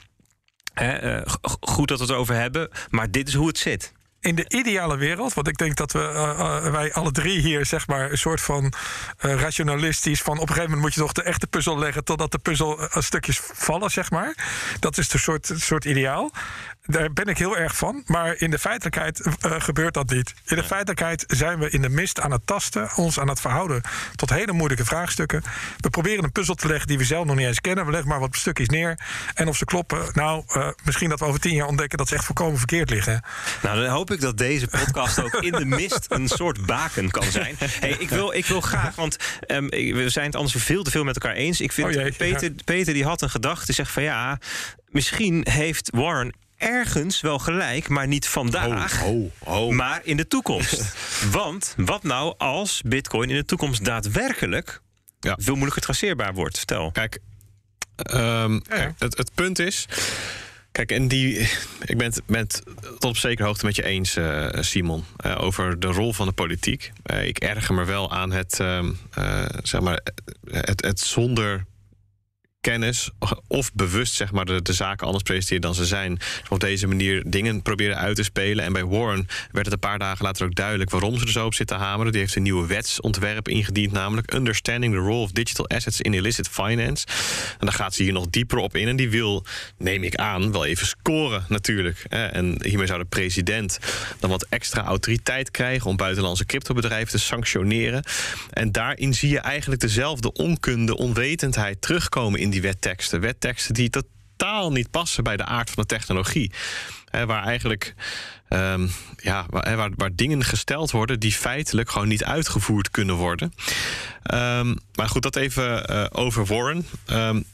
[0.74, 1.22] Hè, uh,
[1.60, 4.96] goed dat we het over hebben, maar dit is hoe het zit in de ideale
[4.96, 8.18] wereld, want ik denk dat we, uh, uh, wij alle drie hier zeg maar een
[8.18, 11.78] soort van uh, rationalistisch van op een gegeven moment moet je toch de echte puzzel
[11.78, 14.34] leggen totdat de puzzel stukjes vallen, zeg maar.
[14.80, 16.30] Dat is de soort, soort ideaal.
[16.90, 18.02] Daar ben ik heel erg van.
[18.06, 20.34] Maar in de feitelijkheid uh, gebeurt dat niet.
[20.46, 23.82] In de feitelijkheid zijn we in de mist aan het tasten, ons aan het verhouden
[24.14, 25.42] tot hele moeilijke vraagstukken.
[25.78, 27.84] We proberen een puzzel te leggen die we zelf nog niet eens kennen.
[27.84, 28.98] We leggen maar wat stukjes neer.
[29.34, 32.14] En of ze kloppen, nou, uh, misschien dat we over tien jaar ontdekken dat ze
[32.14, 33.22] echt volkomen verkeerd liggen.
[33.62, 37.30] Nou, dan hoop ik dat deze podcast ook in de mist een soort baken kan
[37.30, 37.56] zijn.
[37.58, 39.16] Hey, ik, wil, ik wil graag, want
[39.46, 41.60] um, we zijn het anders veel te veel met elkaar eens.
[41.60, 42.62] Ik vind oh jee, Peter, ja.
[42.64, 44.38] Peter die had een gedachte, die zegt van ja,
[44.90, 49.74] misschien heeft Warren ergens wel gelijk, maar niet vandaag, oh, oh, oh.
[49.74, 50.94] maar in de toekomst.
[51.30, 54.80] Want wat nou als Bitcoin in de toekomst daadwerkelijk
[55.20, 55.36] ja.
[55.40, 56.56] veel moeilijker traceerbaar wordt?
[56.56, 56.90] Vertel.
[56.90, 57.18] Kijk,
[58.14, 59.86] um, kijk het, het punt is.
[60.72, 61.38] Kijk, en die,
[61.84, 65.80] ik ben het met, tot op zekere hoogte met je eens, uh, Simon, uh, over
[65.80, 66.92] de rol van de politiek.
[67.06, 68.54] Uh, ik erger me wel aan het,
[69.62, 70.00] zeg maar,
[70.50, 71.64] het, het zonder
[72.60, 73.10] kennis
[73.48, 76.18] of bewust zeg maar, de, zaken anders presenteren dan ze zijn.
[76.48, 78.64] Op deze manier dingen proberen uit te spelen.
[78.64, 81.46] En bij Warren werd het een paar dagen later ook duidelijk waarom ze er zo
[81.46, 82.12] op zitten hameren.
[82.12, 86.48] Die heeft een nieuwe wetsontwerp ingediend, namelijk Understanding the Role of Digital Assets in Illicit
[86.48, 87.06] Finance.
[87.58, 88.88] En daar gaat ze hier nog dieper op in.
[88.88, 89.44] En die wil,
[89.76, 92.04] neem ik aan, wel even scoren natuurlijk.
[92.08, 93.78] En hiermee zou de president
[94.18, 98.04] dan wat extra autoriteit krijgen om buitenlandse cryptobedrijven te sanctioneren.
[98.50, 103.20] En daarin zie je eigenlijk dezelfde onkunde, onwetendheid terugkomen in die wetteksten.
[103.20, 106.52] Wetteksten die totaal niet passen bij de aard van de technologie.
[107.10, 107.94] waar eigenlijk
[108.48, 113.52] um, ja, waar, waar, dingen gesteld worden die feitelijk gewoon niet uitgevoerd kunnen worden.
[114.34, 116.86] Um, maar goed, dat even uh, over Warren.
[117.10, 117.44] Um,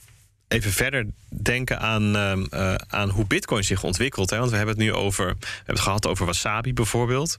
[0.48, 4.30] even verder denken aan, uh, aan hoe Bitcoin zich ontwikkelt.
[4.30, 4.38] Hè?
[4.38, 7.38] Want we hebben het nu over, we hebben het gehad over Wasabi bijvoorbeeld.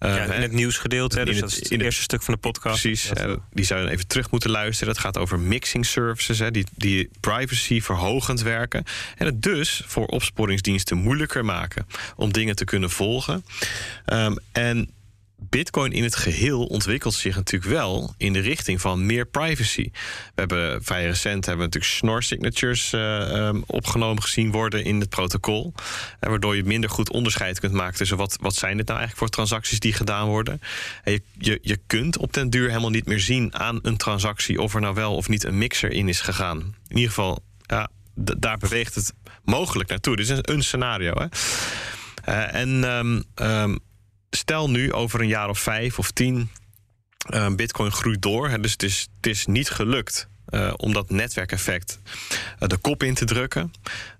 [0.00, 2.82] Uh, ja, in het nieuwsgedeelte, dus dat is het, eerste stuk van de podcast.
[2.82, 4.94] Precies, uh, die zou je even terug moeten luisteren.
[4.94, 8.84] Dat gaat over mixing services, hè, die, die privacy verhogend werken.
[9.16, 11.86] En het dus voor opsporingsdiensten moeilijker maken
[12.16, 13.44] om dingen te kunnen volgen.
[14.12, 14.90] Um, en
[15.48, 19.90] Bitcoin in het geheel ontwikkelt zich natuurlijk wel in de richting van meer privacy.
[19.92, 20.00] We
[20.34, 25.08] hebben vrij recent hebben we natuurlijk snor signatures uh, um, opgenomen gezien worden in het
[25.08, 25.72] protocol.
[25.76, 29.18] Uh, waardoor je minder goed onderscheid kunt maken tussen wat, wat zijn dit nou eigenlijk
[29.18, 30.60] voor transacties die gedaan worden.
[31.04, 34.60] En je, je, je kunt op den duur helemaal niet meer zien aan een transactie
[34.60, 36.58] of er nou wel of niet een mixer in is gegaan.
[36.88, 39.12] In ieder geval, ja, daar beweegt het
[39.44, 40.16] mogelijk naartoe.
[40.16, 41.12] Dit is een, scenario.
[41.14, 41.26] Hè?
[42.28, 42.84] Uh, en
[43.38, 43.78] um,
[44.30, 46.50] stel nu over een jaar of vijf of tien.
[47.34, 48.48] Uh, Bitcoin groeit door.
[48.48, 52.00] Hè, dus het is, het is niet gelukt uh, om dat netwerkeffect
[52.60, 53.72] uh, de kop in te drukken.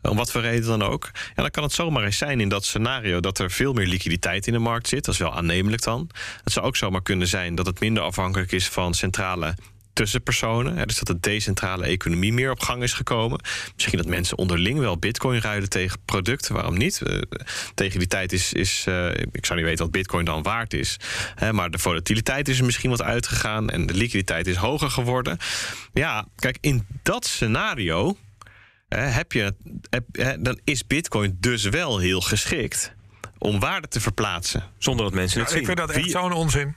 [0.02, 1.10] om wat voor reden dan ook.
[1.14, 4.46] En dan kan het zomaar eens zijn in dat scenario dat er veel meer liquiditeit
[4.46, 5.04] in de markt zit.
[5.04, 6.10] Dat is wel aannemelijk dan.
[6.44, 9.54] Het zou ook zomaar kunnen zijn dat het minder afhankelijk is van centrale
[9.92, 10.86] tussenpersonen.
[10.86, 13.40] Dus dat de decentrale economie meer op gang is gekomen.
[13.74, 16.54] Misschien dat mensen onderling wel bitcoin ruilen tegen producten.
[16.54, 17.00] Waarom niet?
[17.02, 17.22] Uh,
[17.74, 20.96] tegen die tijd is, is uh, ik zou niet weten wat bitcoin dan waard is.
[21.34, 23.70] Hè, maar de volatiliteit is er misschien wat uitgegaan.
[23.70, 25.38] En de liquiditeit is hoger geworden.
[25.92, 28.16] Ja, kijk, in dat scenario
[28.88, 29.54] heb je,
[29.90, 30.04] heb,
[30.40, 32.92] dan is bitcoin dus wel heel geschikt
[33.38, 34.64] om waarde te verplaatsen.
[34.78, 35.68] Zonder dat mensen het ja, zien.
[35.68, 36.76] Ik vind dat echt zo'n onzin.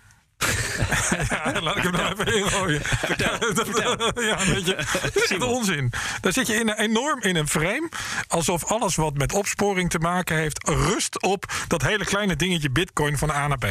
[1.29, 2.81] Ja, laat ik hem nog even ingooien.
[2.83, 3.91] Vertel, vertel.
[4.29, 4.75] ja, weet je,
[5.13, 5.91] dat is onzin.
[6.21, 7.89] Dan zit je in enorm in een frame.
[8.27, 10.67] Alsof alles wat met opsporing te maken heeft...
[10.67, 13.67] rust op dat hele kleine dingetje bitcoin van A naar B.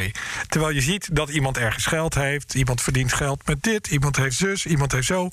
[0.48, 2.54] Terwijl je ziet dat iemand ergens geld heeft.
[2.54, 3.86] Iemand verdient geld met dit.
[3.86, 4.66] Iemand heeft zus.
[4.66, 5.28] Iemand heeft zo.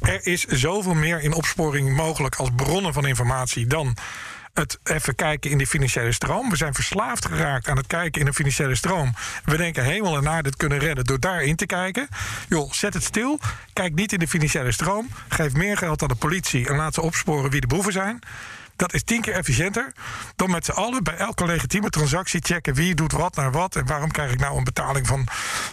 [0.00, 2.36] Er is zoveel meer in opsporing mogelijk...
[2.36, 3.96] als bronnen van informatie dan
[4.54, 6.50] het even kijken in die financiële stroom.
[6.50, 9.14] We zijn verslaafd geraakt aan het kijken in de financiële stroom.
[9.44, 12.08] We denken hemel en aarde kunnen redden door daarin te kijken.
[12.48, 13.40] Joh, zet het stil.
[13.72, 15.08] Kijk niet in de financiële stroom.
[15.28, 18.22] Geef meer geld aan de politie en laat ze opsporen wie de boeven zijn.
[18.76, 19.92] Dat is tien keer efficiënter
[20.36, 23.76] dan met z'n allen bij elke legitieme transactie checken wie doet wat naar wat.
[23.76, 25.26] En waarom krijg ik nou een betaling van,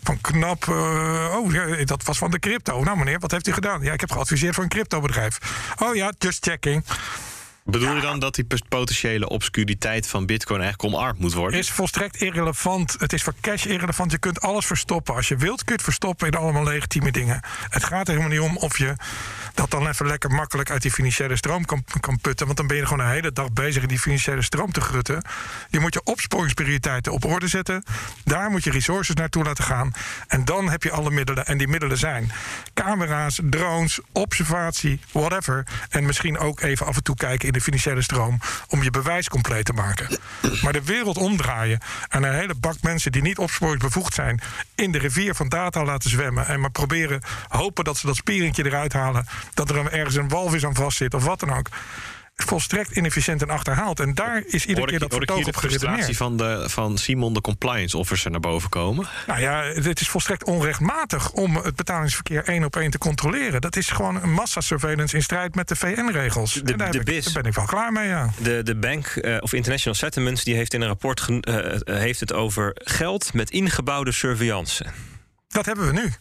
[0.03, 0.65] van knap.
[0.65, 2.83] Uh, oh, dat was van de crypto.
[2.83, 3.81] Nou, meneer, wat heeft u gedaan?
[3.81, 5.37] Ja, ik heb geadviseerd voor een cryptobedrijf.
[5.79, 6.83] Oh ja, just checking.
[7.71, 11.59] Bedoel je dan dat die potentiële obscuriteit van Bitcoin eigenlijk omarmd moet worden?
[11.59, 12.95] Is volstrekt irrelevant.
[12.99, 14.11] Het is voor cash irrelevant.
[14.11, 15.15] Je kunt alles verstoppen.
[15.15, 17.41] Als je wilt, kun je het verstoppen in allemaal legitieme dingen.
[17.69, 18.95] Het gaat er helemaal niet om of je
[19.53, 22.45] dat dan even lekker makkelijk uit die financiële stroom kan, kan putten.
[22.45, 25.21] Want dan ben je gewoon een hele dag bezig in die financiële stroom te grutten.
[25.69, 27.83] Je moet je opsporingsprioriteiten op orde zetten.
[28.23, 29.91] Daar moet je resources naartoe laten gaan.
[30.27, 31.45] En dan heb je alle middelen.
[31.45, 32.31] En die middelen zijn
[32.73, 35.65] camera's, drones, observatie, whatever.
[35.89, 39.29] En misschien ook even af en toe kijken in de financiële stroom om je bewijs
[39.29, 40.19] compleet te maken.
[40.61, 41.79] Maar de wereld omdraaien
[42.09, 44.41] en een hele bak mensen die niet opsporingsbevoegd zijn
[44.75, 48.65] in de rivier van data laten zwemmen en maar proberen hopen dat ze dat spieringje
[48.65, 51.69] eruit halen, dat er ergens een walvis aan vast zit of wat dan ook
[52.43, 53.99] volstrekt inefficiënt en achterhaald.
[53.99, 57.97] En daar is iedere keer dat vertoog op frustratie van, de, van Simon, de compliance
[57.97, 59.07] officer, naar boven komen?
[59.27, 63.61] Nou ja, het is volstrekt onrechtmatig om het betalingsverkeer één op één te controleren.
[63.61, 66.53] Dat is gewoon een massasurveillance in strijd met de VN-regels.
[66.53, 68.29] De, daar, de ik, daar ben ik wel klaar mee, ja.
[68.41, 72.33] De, de Bank uh, of International Settlements die heeft in een rapport uh, heeft het
[72.33, 74.85] over geld met ingebouwde surveillance.
[75.47, 76.13] Dat hebben we nu.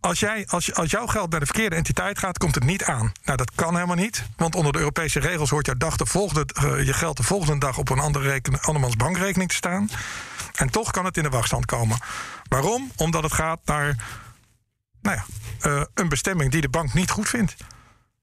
[0.00, 3.12] Als, jij, als, als jouw geld naar de verkeerde entiteit gaat, komt het niet aan.
[3.24, 4.24] Nou, dat kan helemaal niet.
[4.36, 7.58] Want onder de Europese regels hoort jouw dag de volgende, uh, je geld de volgende
[7.58, 8.58] dag op een andere reken,
[8.96, 9.88] bankrekening te staan.
[10.54, 11.98] En toch kan het in de wachtstand komen.
[12.48, 12.90] Waarom?
[12.96, 13.96] Omdat het gaat naar
[15.02, 15.24] nou ja,
[15.70, 17.56] uh, een bestemming die de bank niet goed vindt.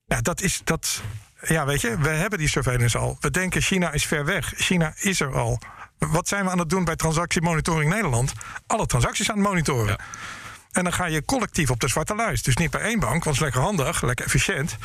[0.06, 1.02] Ja, dat is dat.
[1.42, 3.18] Ja, weet je, we hebben die surveillance al.
[3.20, 4.54] We denken China is ver weg.
[4.56, 5.60] China is er al.
[5.98, 8.34] Wat zijn we aan het doen bij transactiemonitoring Nederland?
[8.68, 9.88] Alle transacties aan het monitoren.
[9.88, 10.00] Ja.
[10.72, 12.46] En dan ga je collectief op de zwarte lijst.
[12.46, 14.78] Dus niet bij één bank, want het is lekker handig, lekker efficiënt.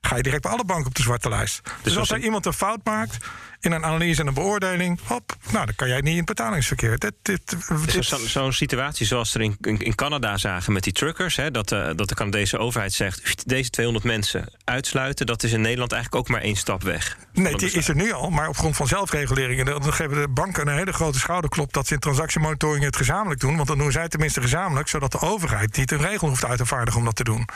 [0.00, 1.60] Ga je direct bij alle banken op de zwarte lijst.
[1.82, 3.16] Dus, als er iemand een fout maakt
[3.60, 6.98] in een analyse en een beoordeling, hop, nou dan kan jij niet in het betalingsverkeer.
[6.98, 7.40] Dit, dit,
[7.86, 11.50] dit- Zo'n situatie zoals we er in, in, in Canada zagen met die truckers, hè,
[11.50, 15.60] dat, eh, dat de Canadese overheid zegt: "Pst, deze 200 mensen uitsluiten, dat is in
[15.60, 17.16] Nederland eigenlijk ook maar één stap weg.
[17.32, 19.58] Nee, die is er nu al, maar op grond van zelfregulering.
[19.58, 23.40] En dan geven de banken een hele grote schouderklop dat ze in transactiemonitoring het gezamenlijk
[23.40, 23.56] doen.
[23.56, 26.66] Want dan doen zij tenminste gezamenlijk, zodat de overheid niet een regel hoeft uit te
[26.66, 27.48] vaardigen om dat te doen.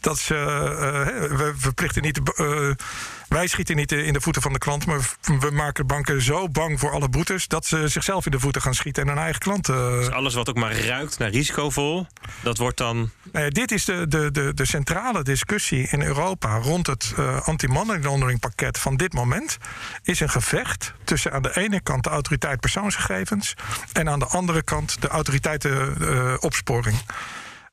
[0.00, 2.70] Dat ze, eh, eh, we verplichten niet, eh,
[3.28, 6.80] wij schieten niet in de voeten van de klant, maar we maken banken zo bang
[6.80, 9.90] voor alle boetes dat ze zichzelf in de voeten gaan schieten en hun eigen klanten.
[9.90, 12.06] Dus alles wat ook maar ruikt naar risicovol,
[12.42, 13.10] dat wordt dan.
[13.32, 17.98] Nou dit is de, de, de, de centrale discussie in Europa rond het eh anti-money
[17.98, 19.58] laundering pakket van dit moment.
[20.02, 23.54] Is een gevecht tussen aan de ene kant de autoriteit persoonsgegevens
[23.92, 26.96] en aan de andere kant de autoriteiten eh, opsporing.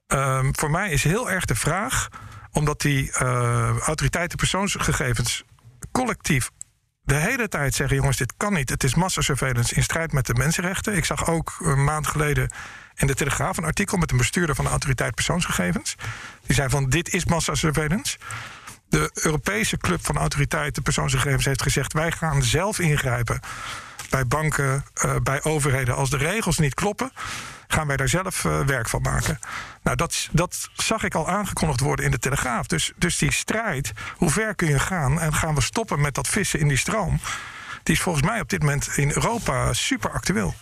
[0.08, 2.08] Ehm, voor mij is heel erg de vraag,
[2.52, 5.44] omdat die eh, autoriteiten persoonsgegevens
[5.92, 6.50] collectief
[7.08, 8.70] de hele tijd zeggen: jongens, dit kan niet.
[8.70, 10.96] Het is massasurveillance in strijd met de mensenrechten.
[10.96, 12.52] Ik zag ook een maand geleden
[12.96, 15.96] in de Telegraaf een artikel met een bestuurder van de autoriteit persoonsgegevens.
[16.46, 18.18] Die zei van dit is massasurveillance.
[18.90, 23.40] De Europese club van autoriteiten persoonsgegevens heeft gezegd: wij gaan zelf ingrijpen
[24.10, 25.96] bij banken, eh, bij overheden.
[25.96, 27.12] Als de regels niet kloppen,
[27.68, 29.40] gaan wij daar zelf eh, werk van maken.
[29.84, 32.68] Nou, dat, dat zag ik al aangekondigd worden in de Telegraaf.
[32.68, 36.28] Dus, dus die strijd, hoe ver kun je gaan en gaan we stoppen met dat
[36.28, 37.20] vissen in die stroom?
[37.84, 40.56] Die is volgens mij op dit moment in Europa super actueel.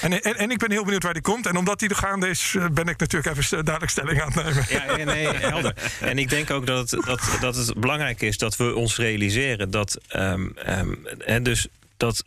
[0.00, 1.46] En, en, en ik ben heel benieuwd waar die komt.
[1.46, 4.44] En omdat die er gaande is, eh, ben ik natuurlijk even duidelijk stelling aan het
[4.44, 4.66] nemen.
[4.68, 5.74] Ja, nee, helder.
[6.00, 9.70] En ik denk ook dat het, dat, dat het belangrijk is dat we ons realiseren
[9.70, 9.98] dat.
[11.18, 12.24] hè, dus dat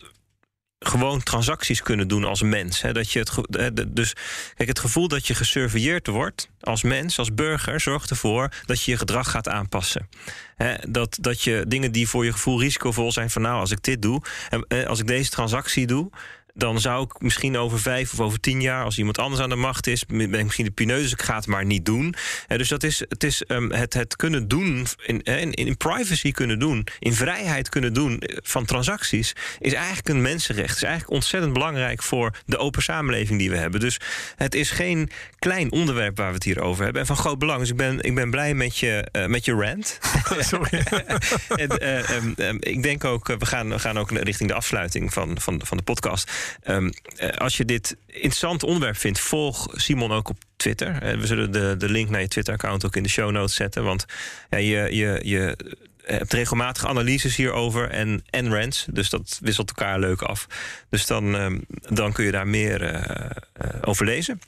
[0.79, 2.81] gewoon transacties kunnen doen als mens.
[2.81, 4.13] Hè, dat je het, dus
[4.55, 8.91] kijk, het gevoel dat je gesurveilleerd wordt als mens, als burger, zorgt ervoor dat je
[8.91, 10.09] je gedrag gaat aanpassen.
[10.55, 13.83] Hè, dat, dat je dingen die voor je gevoel risicovol zijn, van nou, als ik
[13.83, 16.09] dit doe, en, als ik deze transactie doe.
[16.57, 19.55] Dan zou ik misschien over vijf of over tien jaar, als iemand anders aan de
[19.55, 22.15] macht is, ben ik misschien de pineus, dus ik ga het maar niet doen.
[22.47, 25.77] Eh, dus dat is, het, is ehm, het, het kunnen doen, in, eh, in, in
[25.77, 30.75] privacy kunnen doen, in vrijheid kunnen doen eh, van transacties, is eigenlijk een mensenrecht.
[30.75, 33.79] is eigenlijk ontzettend belangrijk voor de open samenleving die we hebben.
[33.79, 33.99] Dus
[34.35, 37.01] het is geen klein onderwerp waar we het hier over hebben.
[37.01, 37.59] En van groot belang.
[37.59, 39.99] Dus ik ben, ik ben blij met je, met je rant.
[40.51, 40.83] Sorry.
[41.55, 45.13] En, eh, ehm, ehm, ik denk ook, we gaan, we gaan ook richting de afsluiting
[45.13, 46.31] van, van, van de podcast.
[46.63, 51.01] Ehm, eh, als je dit interessant onderwerp vindt, volg Simon ook op Twitter.
[51.01, 53.83] Eh, we zullen de, de link naar je Twitter-account ook in de show notes zetten.
[53.83, 54.05] Want
[54.49, 55.57] ja, je, je, je
[56.05, 58.85] hebt regelmatig analyses hierover en, en rants.
[58.89, 60.47] Dus dat wisselt elkaar leuk af.
[60.89, 64.41] Dus dan, ehm, dan kun je daar meer eh, eh, over lezen.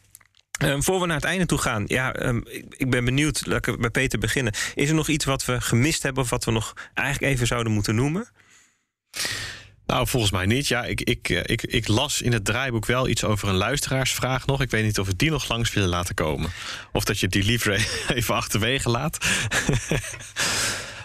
[0.52, 3.80] Ehm, voor we naar het einde toe gaan, ja, ik, ik ben benieuwd, laat ik
[3.80, 4.54] bij Peter beginnen.
[4.76, 7.74] Is er nog iets wat we gemist hebben of wat we nog eigenlijk even zouden
[7.74, 8.28] moeten noemen?
[9.88, 10.68] Nou, volgens mij niet.
[10.68, 14.46] Ja, ik, ik, eh, ik, ik las in het draaiboek wel iets over een luisteraarsvraag
[14.46, 14.62] nog.
[14.62, 16.52] Ik weet niet of we die nog langs willen laten komen.
[16.92, 19.18] Of dat je die liever even achterwege laat.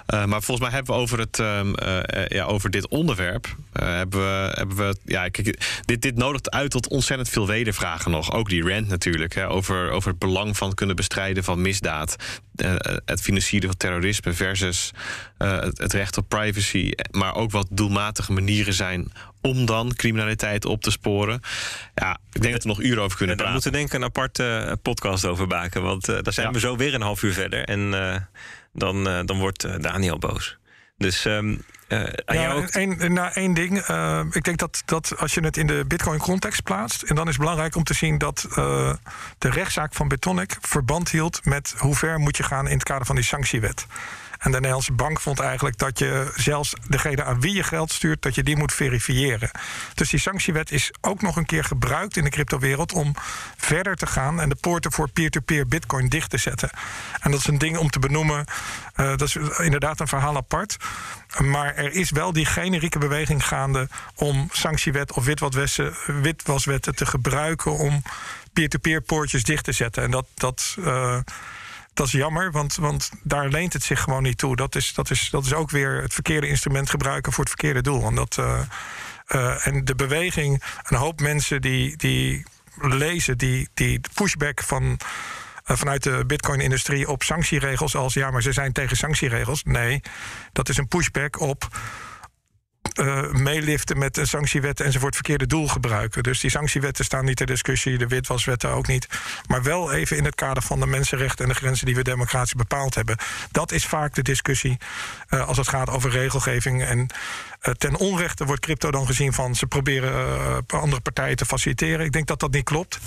[0.06, 3.56] Eh, maar volgens mij hebben we over, het, ehm, eh, eh, ja, over dit onderwerp.
[3.72, 8.32] hebben we, hebben we, ja, kijk, dit, dit nodigt uit tot ontzettend veel wedervragen nog.
[8.32, 9.34] Ook die rant natuurlijk.
[9.34, 12.16] Hè, over, over het belang van kunnen bestrijden van misdaad.
[13.04, 14.90] het financieren van terrorisme versus
[15.38, 16.90] het, het recht op privacy.
[17.10, 21.40] Maar ook wat doelmatige manieren zijn om dan criminaliteit op te sporen.
[21.94, 23.52] Ja, ik denk dat we nog uren over kunnen praten.
[23.54, 25.82] moeten we denk ik een aparte podcast over maken.
[25.82, 26.52] Want eh, daar zijn Ja.
[26.52, 27.64] we zo weer een half uur verder.
[27.64, 27.94] En
[28.72, 30.58] dan, eh, dan wordt eh, Daniel boos.
[30.96, 32.68] Dus Ja, jou ook.
[32.68, 33.78] één, nou, één ding.
[34.34, 37.02] ik denk dat, dat als je het in de Bitcoin-context plaatst.
[37.02, 38.46] En dan is het belangrijk om te zien dat
[39.38, 43.06] de rechtszaak van Bitonic verband hield met hoe ver moet je gaan in het kader
[43.06, 43.86] van die sanctiewet.
[44.42, 48.22] En de Nederlandse bank vond eigenlijk dat je zelfs degene aan wie je geld stuurt,
[48.22, 49.50] dat je die moet verifiëren.
[49.94, 53.14] Dus die sanctiewet is ook nog een keer gebruikt in de cryptowereld om
[53.56, 56.70] verder te gaan en de poorten voor peer-to-peer bitcoin dicht te zetten.
[57.20, 58.44] En dat is een ding om te benoemen.
[58.94, 60.76] eh, dat is inderdaad een verhaal apart.
[61.38, 67.72] Maar er is wel die generieke beweging gaande om sanctiewet of witwaswetten, witwaswetten te gebruiken
[67.72, 68.02] om
[68.52, 70.02] peer-to-peer poortjes dicht te zetten.
[70.02, 71.18] En dat, dat, eh,
[71.94, 74.56] dat is jammer, want, want daar leent het zich gewoon niet toe.
[74.56, 77.82] Dat is, dat, is, dat is ook weer het verkeerde instrument gebruiken voor het verkeerde
[77.82, 78.06] doel.
[78.06, 78.60] En, dat, eh,
[79.26, 82.46] eh, en de beweging, een hoop mensen die, die
[82.80, 84.98] lezen die, die pushback van
[85.64, 89.62] eh, vanuit de Bitcoin-industrie op sanctieregels als ja, maar ze zijn tegen sanctieregels.
[89.64, 90.00] Nee,
[90.52, 91.68] dat is een pushback op
[93.00, 96.22] uh, meeliften met een sanctiewet en ze voor het verkeerde doel gebruiken.
[96.22, 99.06] Dus die sanctiewetten staan niet ter discussie, de witwaswetten ook niet.
[99.46, 102.54] Maar wel even in het kader van de mensenrechten en de grenzen die we democratisch
[102.54, 103.16] bepaald hebben.
[103.50, 104.78] Dat is vaak de discussie
[105.30, 106.84] uh, als het gaat over regelgeving.
[106.84, 112.06] En uh, ten onrechte wordt crypto dan gezien van ze proberen andere partijen te faciliteren.
[112.06, 112.98] Ik denk dat dat niet klopt.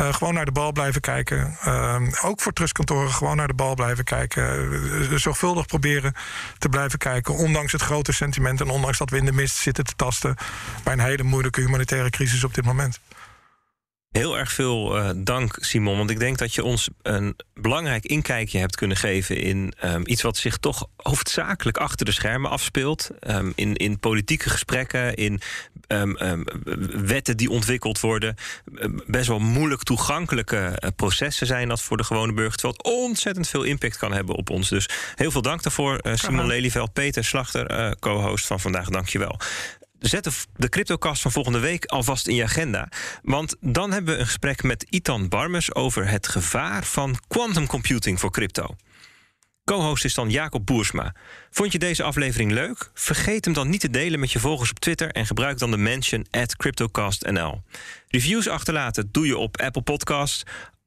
[0.00, 1.56] Uh, gewoon naar de bal blijven kijken.
[1.66, 4.72] Uh, ook voor trustkantoren gewoon naar de bal blijven kijken.
[4.72, 6.14] Uh, zorgvuldig proberen
[6.58, 7.34] te blijven kijken.
[7.34, 10.36] Ondanks het grote sentiment en ondanks dat we in de mist zitten te tasten
[10.82, 13.00] bij een hele moeilijke humanitaire crisis op dit moment.
[14.16, 15.96] Heel erg veel uh, dank, Simon.
[15.96, 20.22] Want ik denk dat je ons een belangrijk inkijkje hebt kunnen geven in um, iets
[20.22, 23.10] wat zich toch hoofdzakelijk achter de schermen afspeelt.
[23.28, 25.40] Um, in, in politieke gesprekken, in
[25.88, 26.44] um,
[27.06, 28.34] wetten die ontwikkeld worden.
[29.06, 32.56] best wel moeilijk toegankelijke uh, processen zijn dat voor de gewone burger.
[32.56, 34.68] Terwijl het ontzettend veel impact kan hebben op ons.
[34.68, 38.88] Dus heel veel dank daarvoor, uh, Simon Lelyveld, Peter Slachter, co-host van vandaag.
[38.88, 39.38] Dank je wel
[39.98, 42.88] zet de cryptocast van volgende week alvast in je agenda.
[43.22, 48.20] Want dan hebben we een gesprek met Itan Barmes over het gevaar van quantum computing
[48.20, 48.74] voor crypto.
[49.64, 51.14] Co-host is dan Jacob Boersma.
[51.50, 52.90] Vond je deze aflevering leuk?
[52.94, 55.76] Vergeet hem dan niet te delen met je volgers op Twitter en gebruik dan de
[55.76, 57.62] mention at CryptocastNL.
[58.08, 60.42] Reviews achterlaten doe je op Apple Podcasts,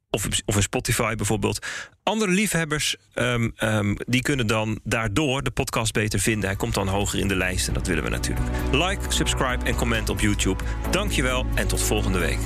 [0.10, 1.66] of, of in Spotify bijvoorbeeld.
[2.03, 6.49] Andere liefhebbers um, um, die kunnen dan daardoor de podcast beter vinden.
[6.49, 8.47] Hij komt dan hoger in de lijst en dat willen we natuurlijk.
[8.72, 10.64] Like, subscribe en comment op YouTube.
[10.91, 12.39] Dankjewel en tot volgende week.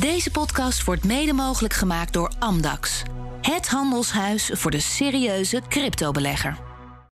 [0.00, 3.02] Deze podcast wordt mede mogelijk gemaakt door Amdax.
[3.40, 6.69] Het handelshuis voor de serieuze cryptobelegger.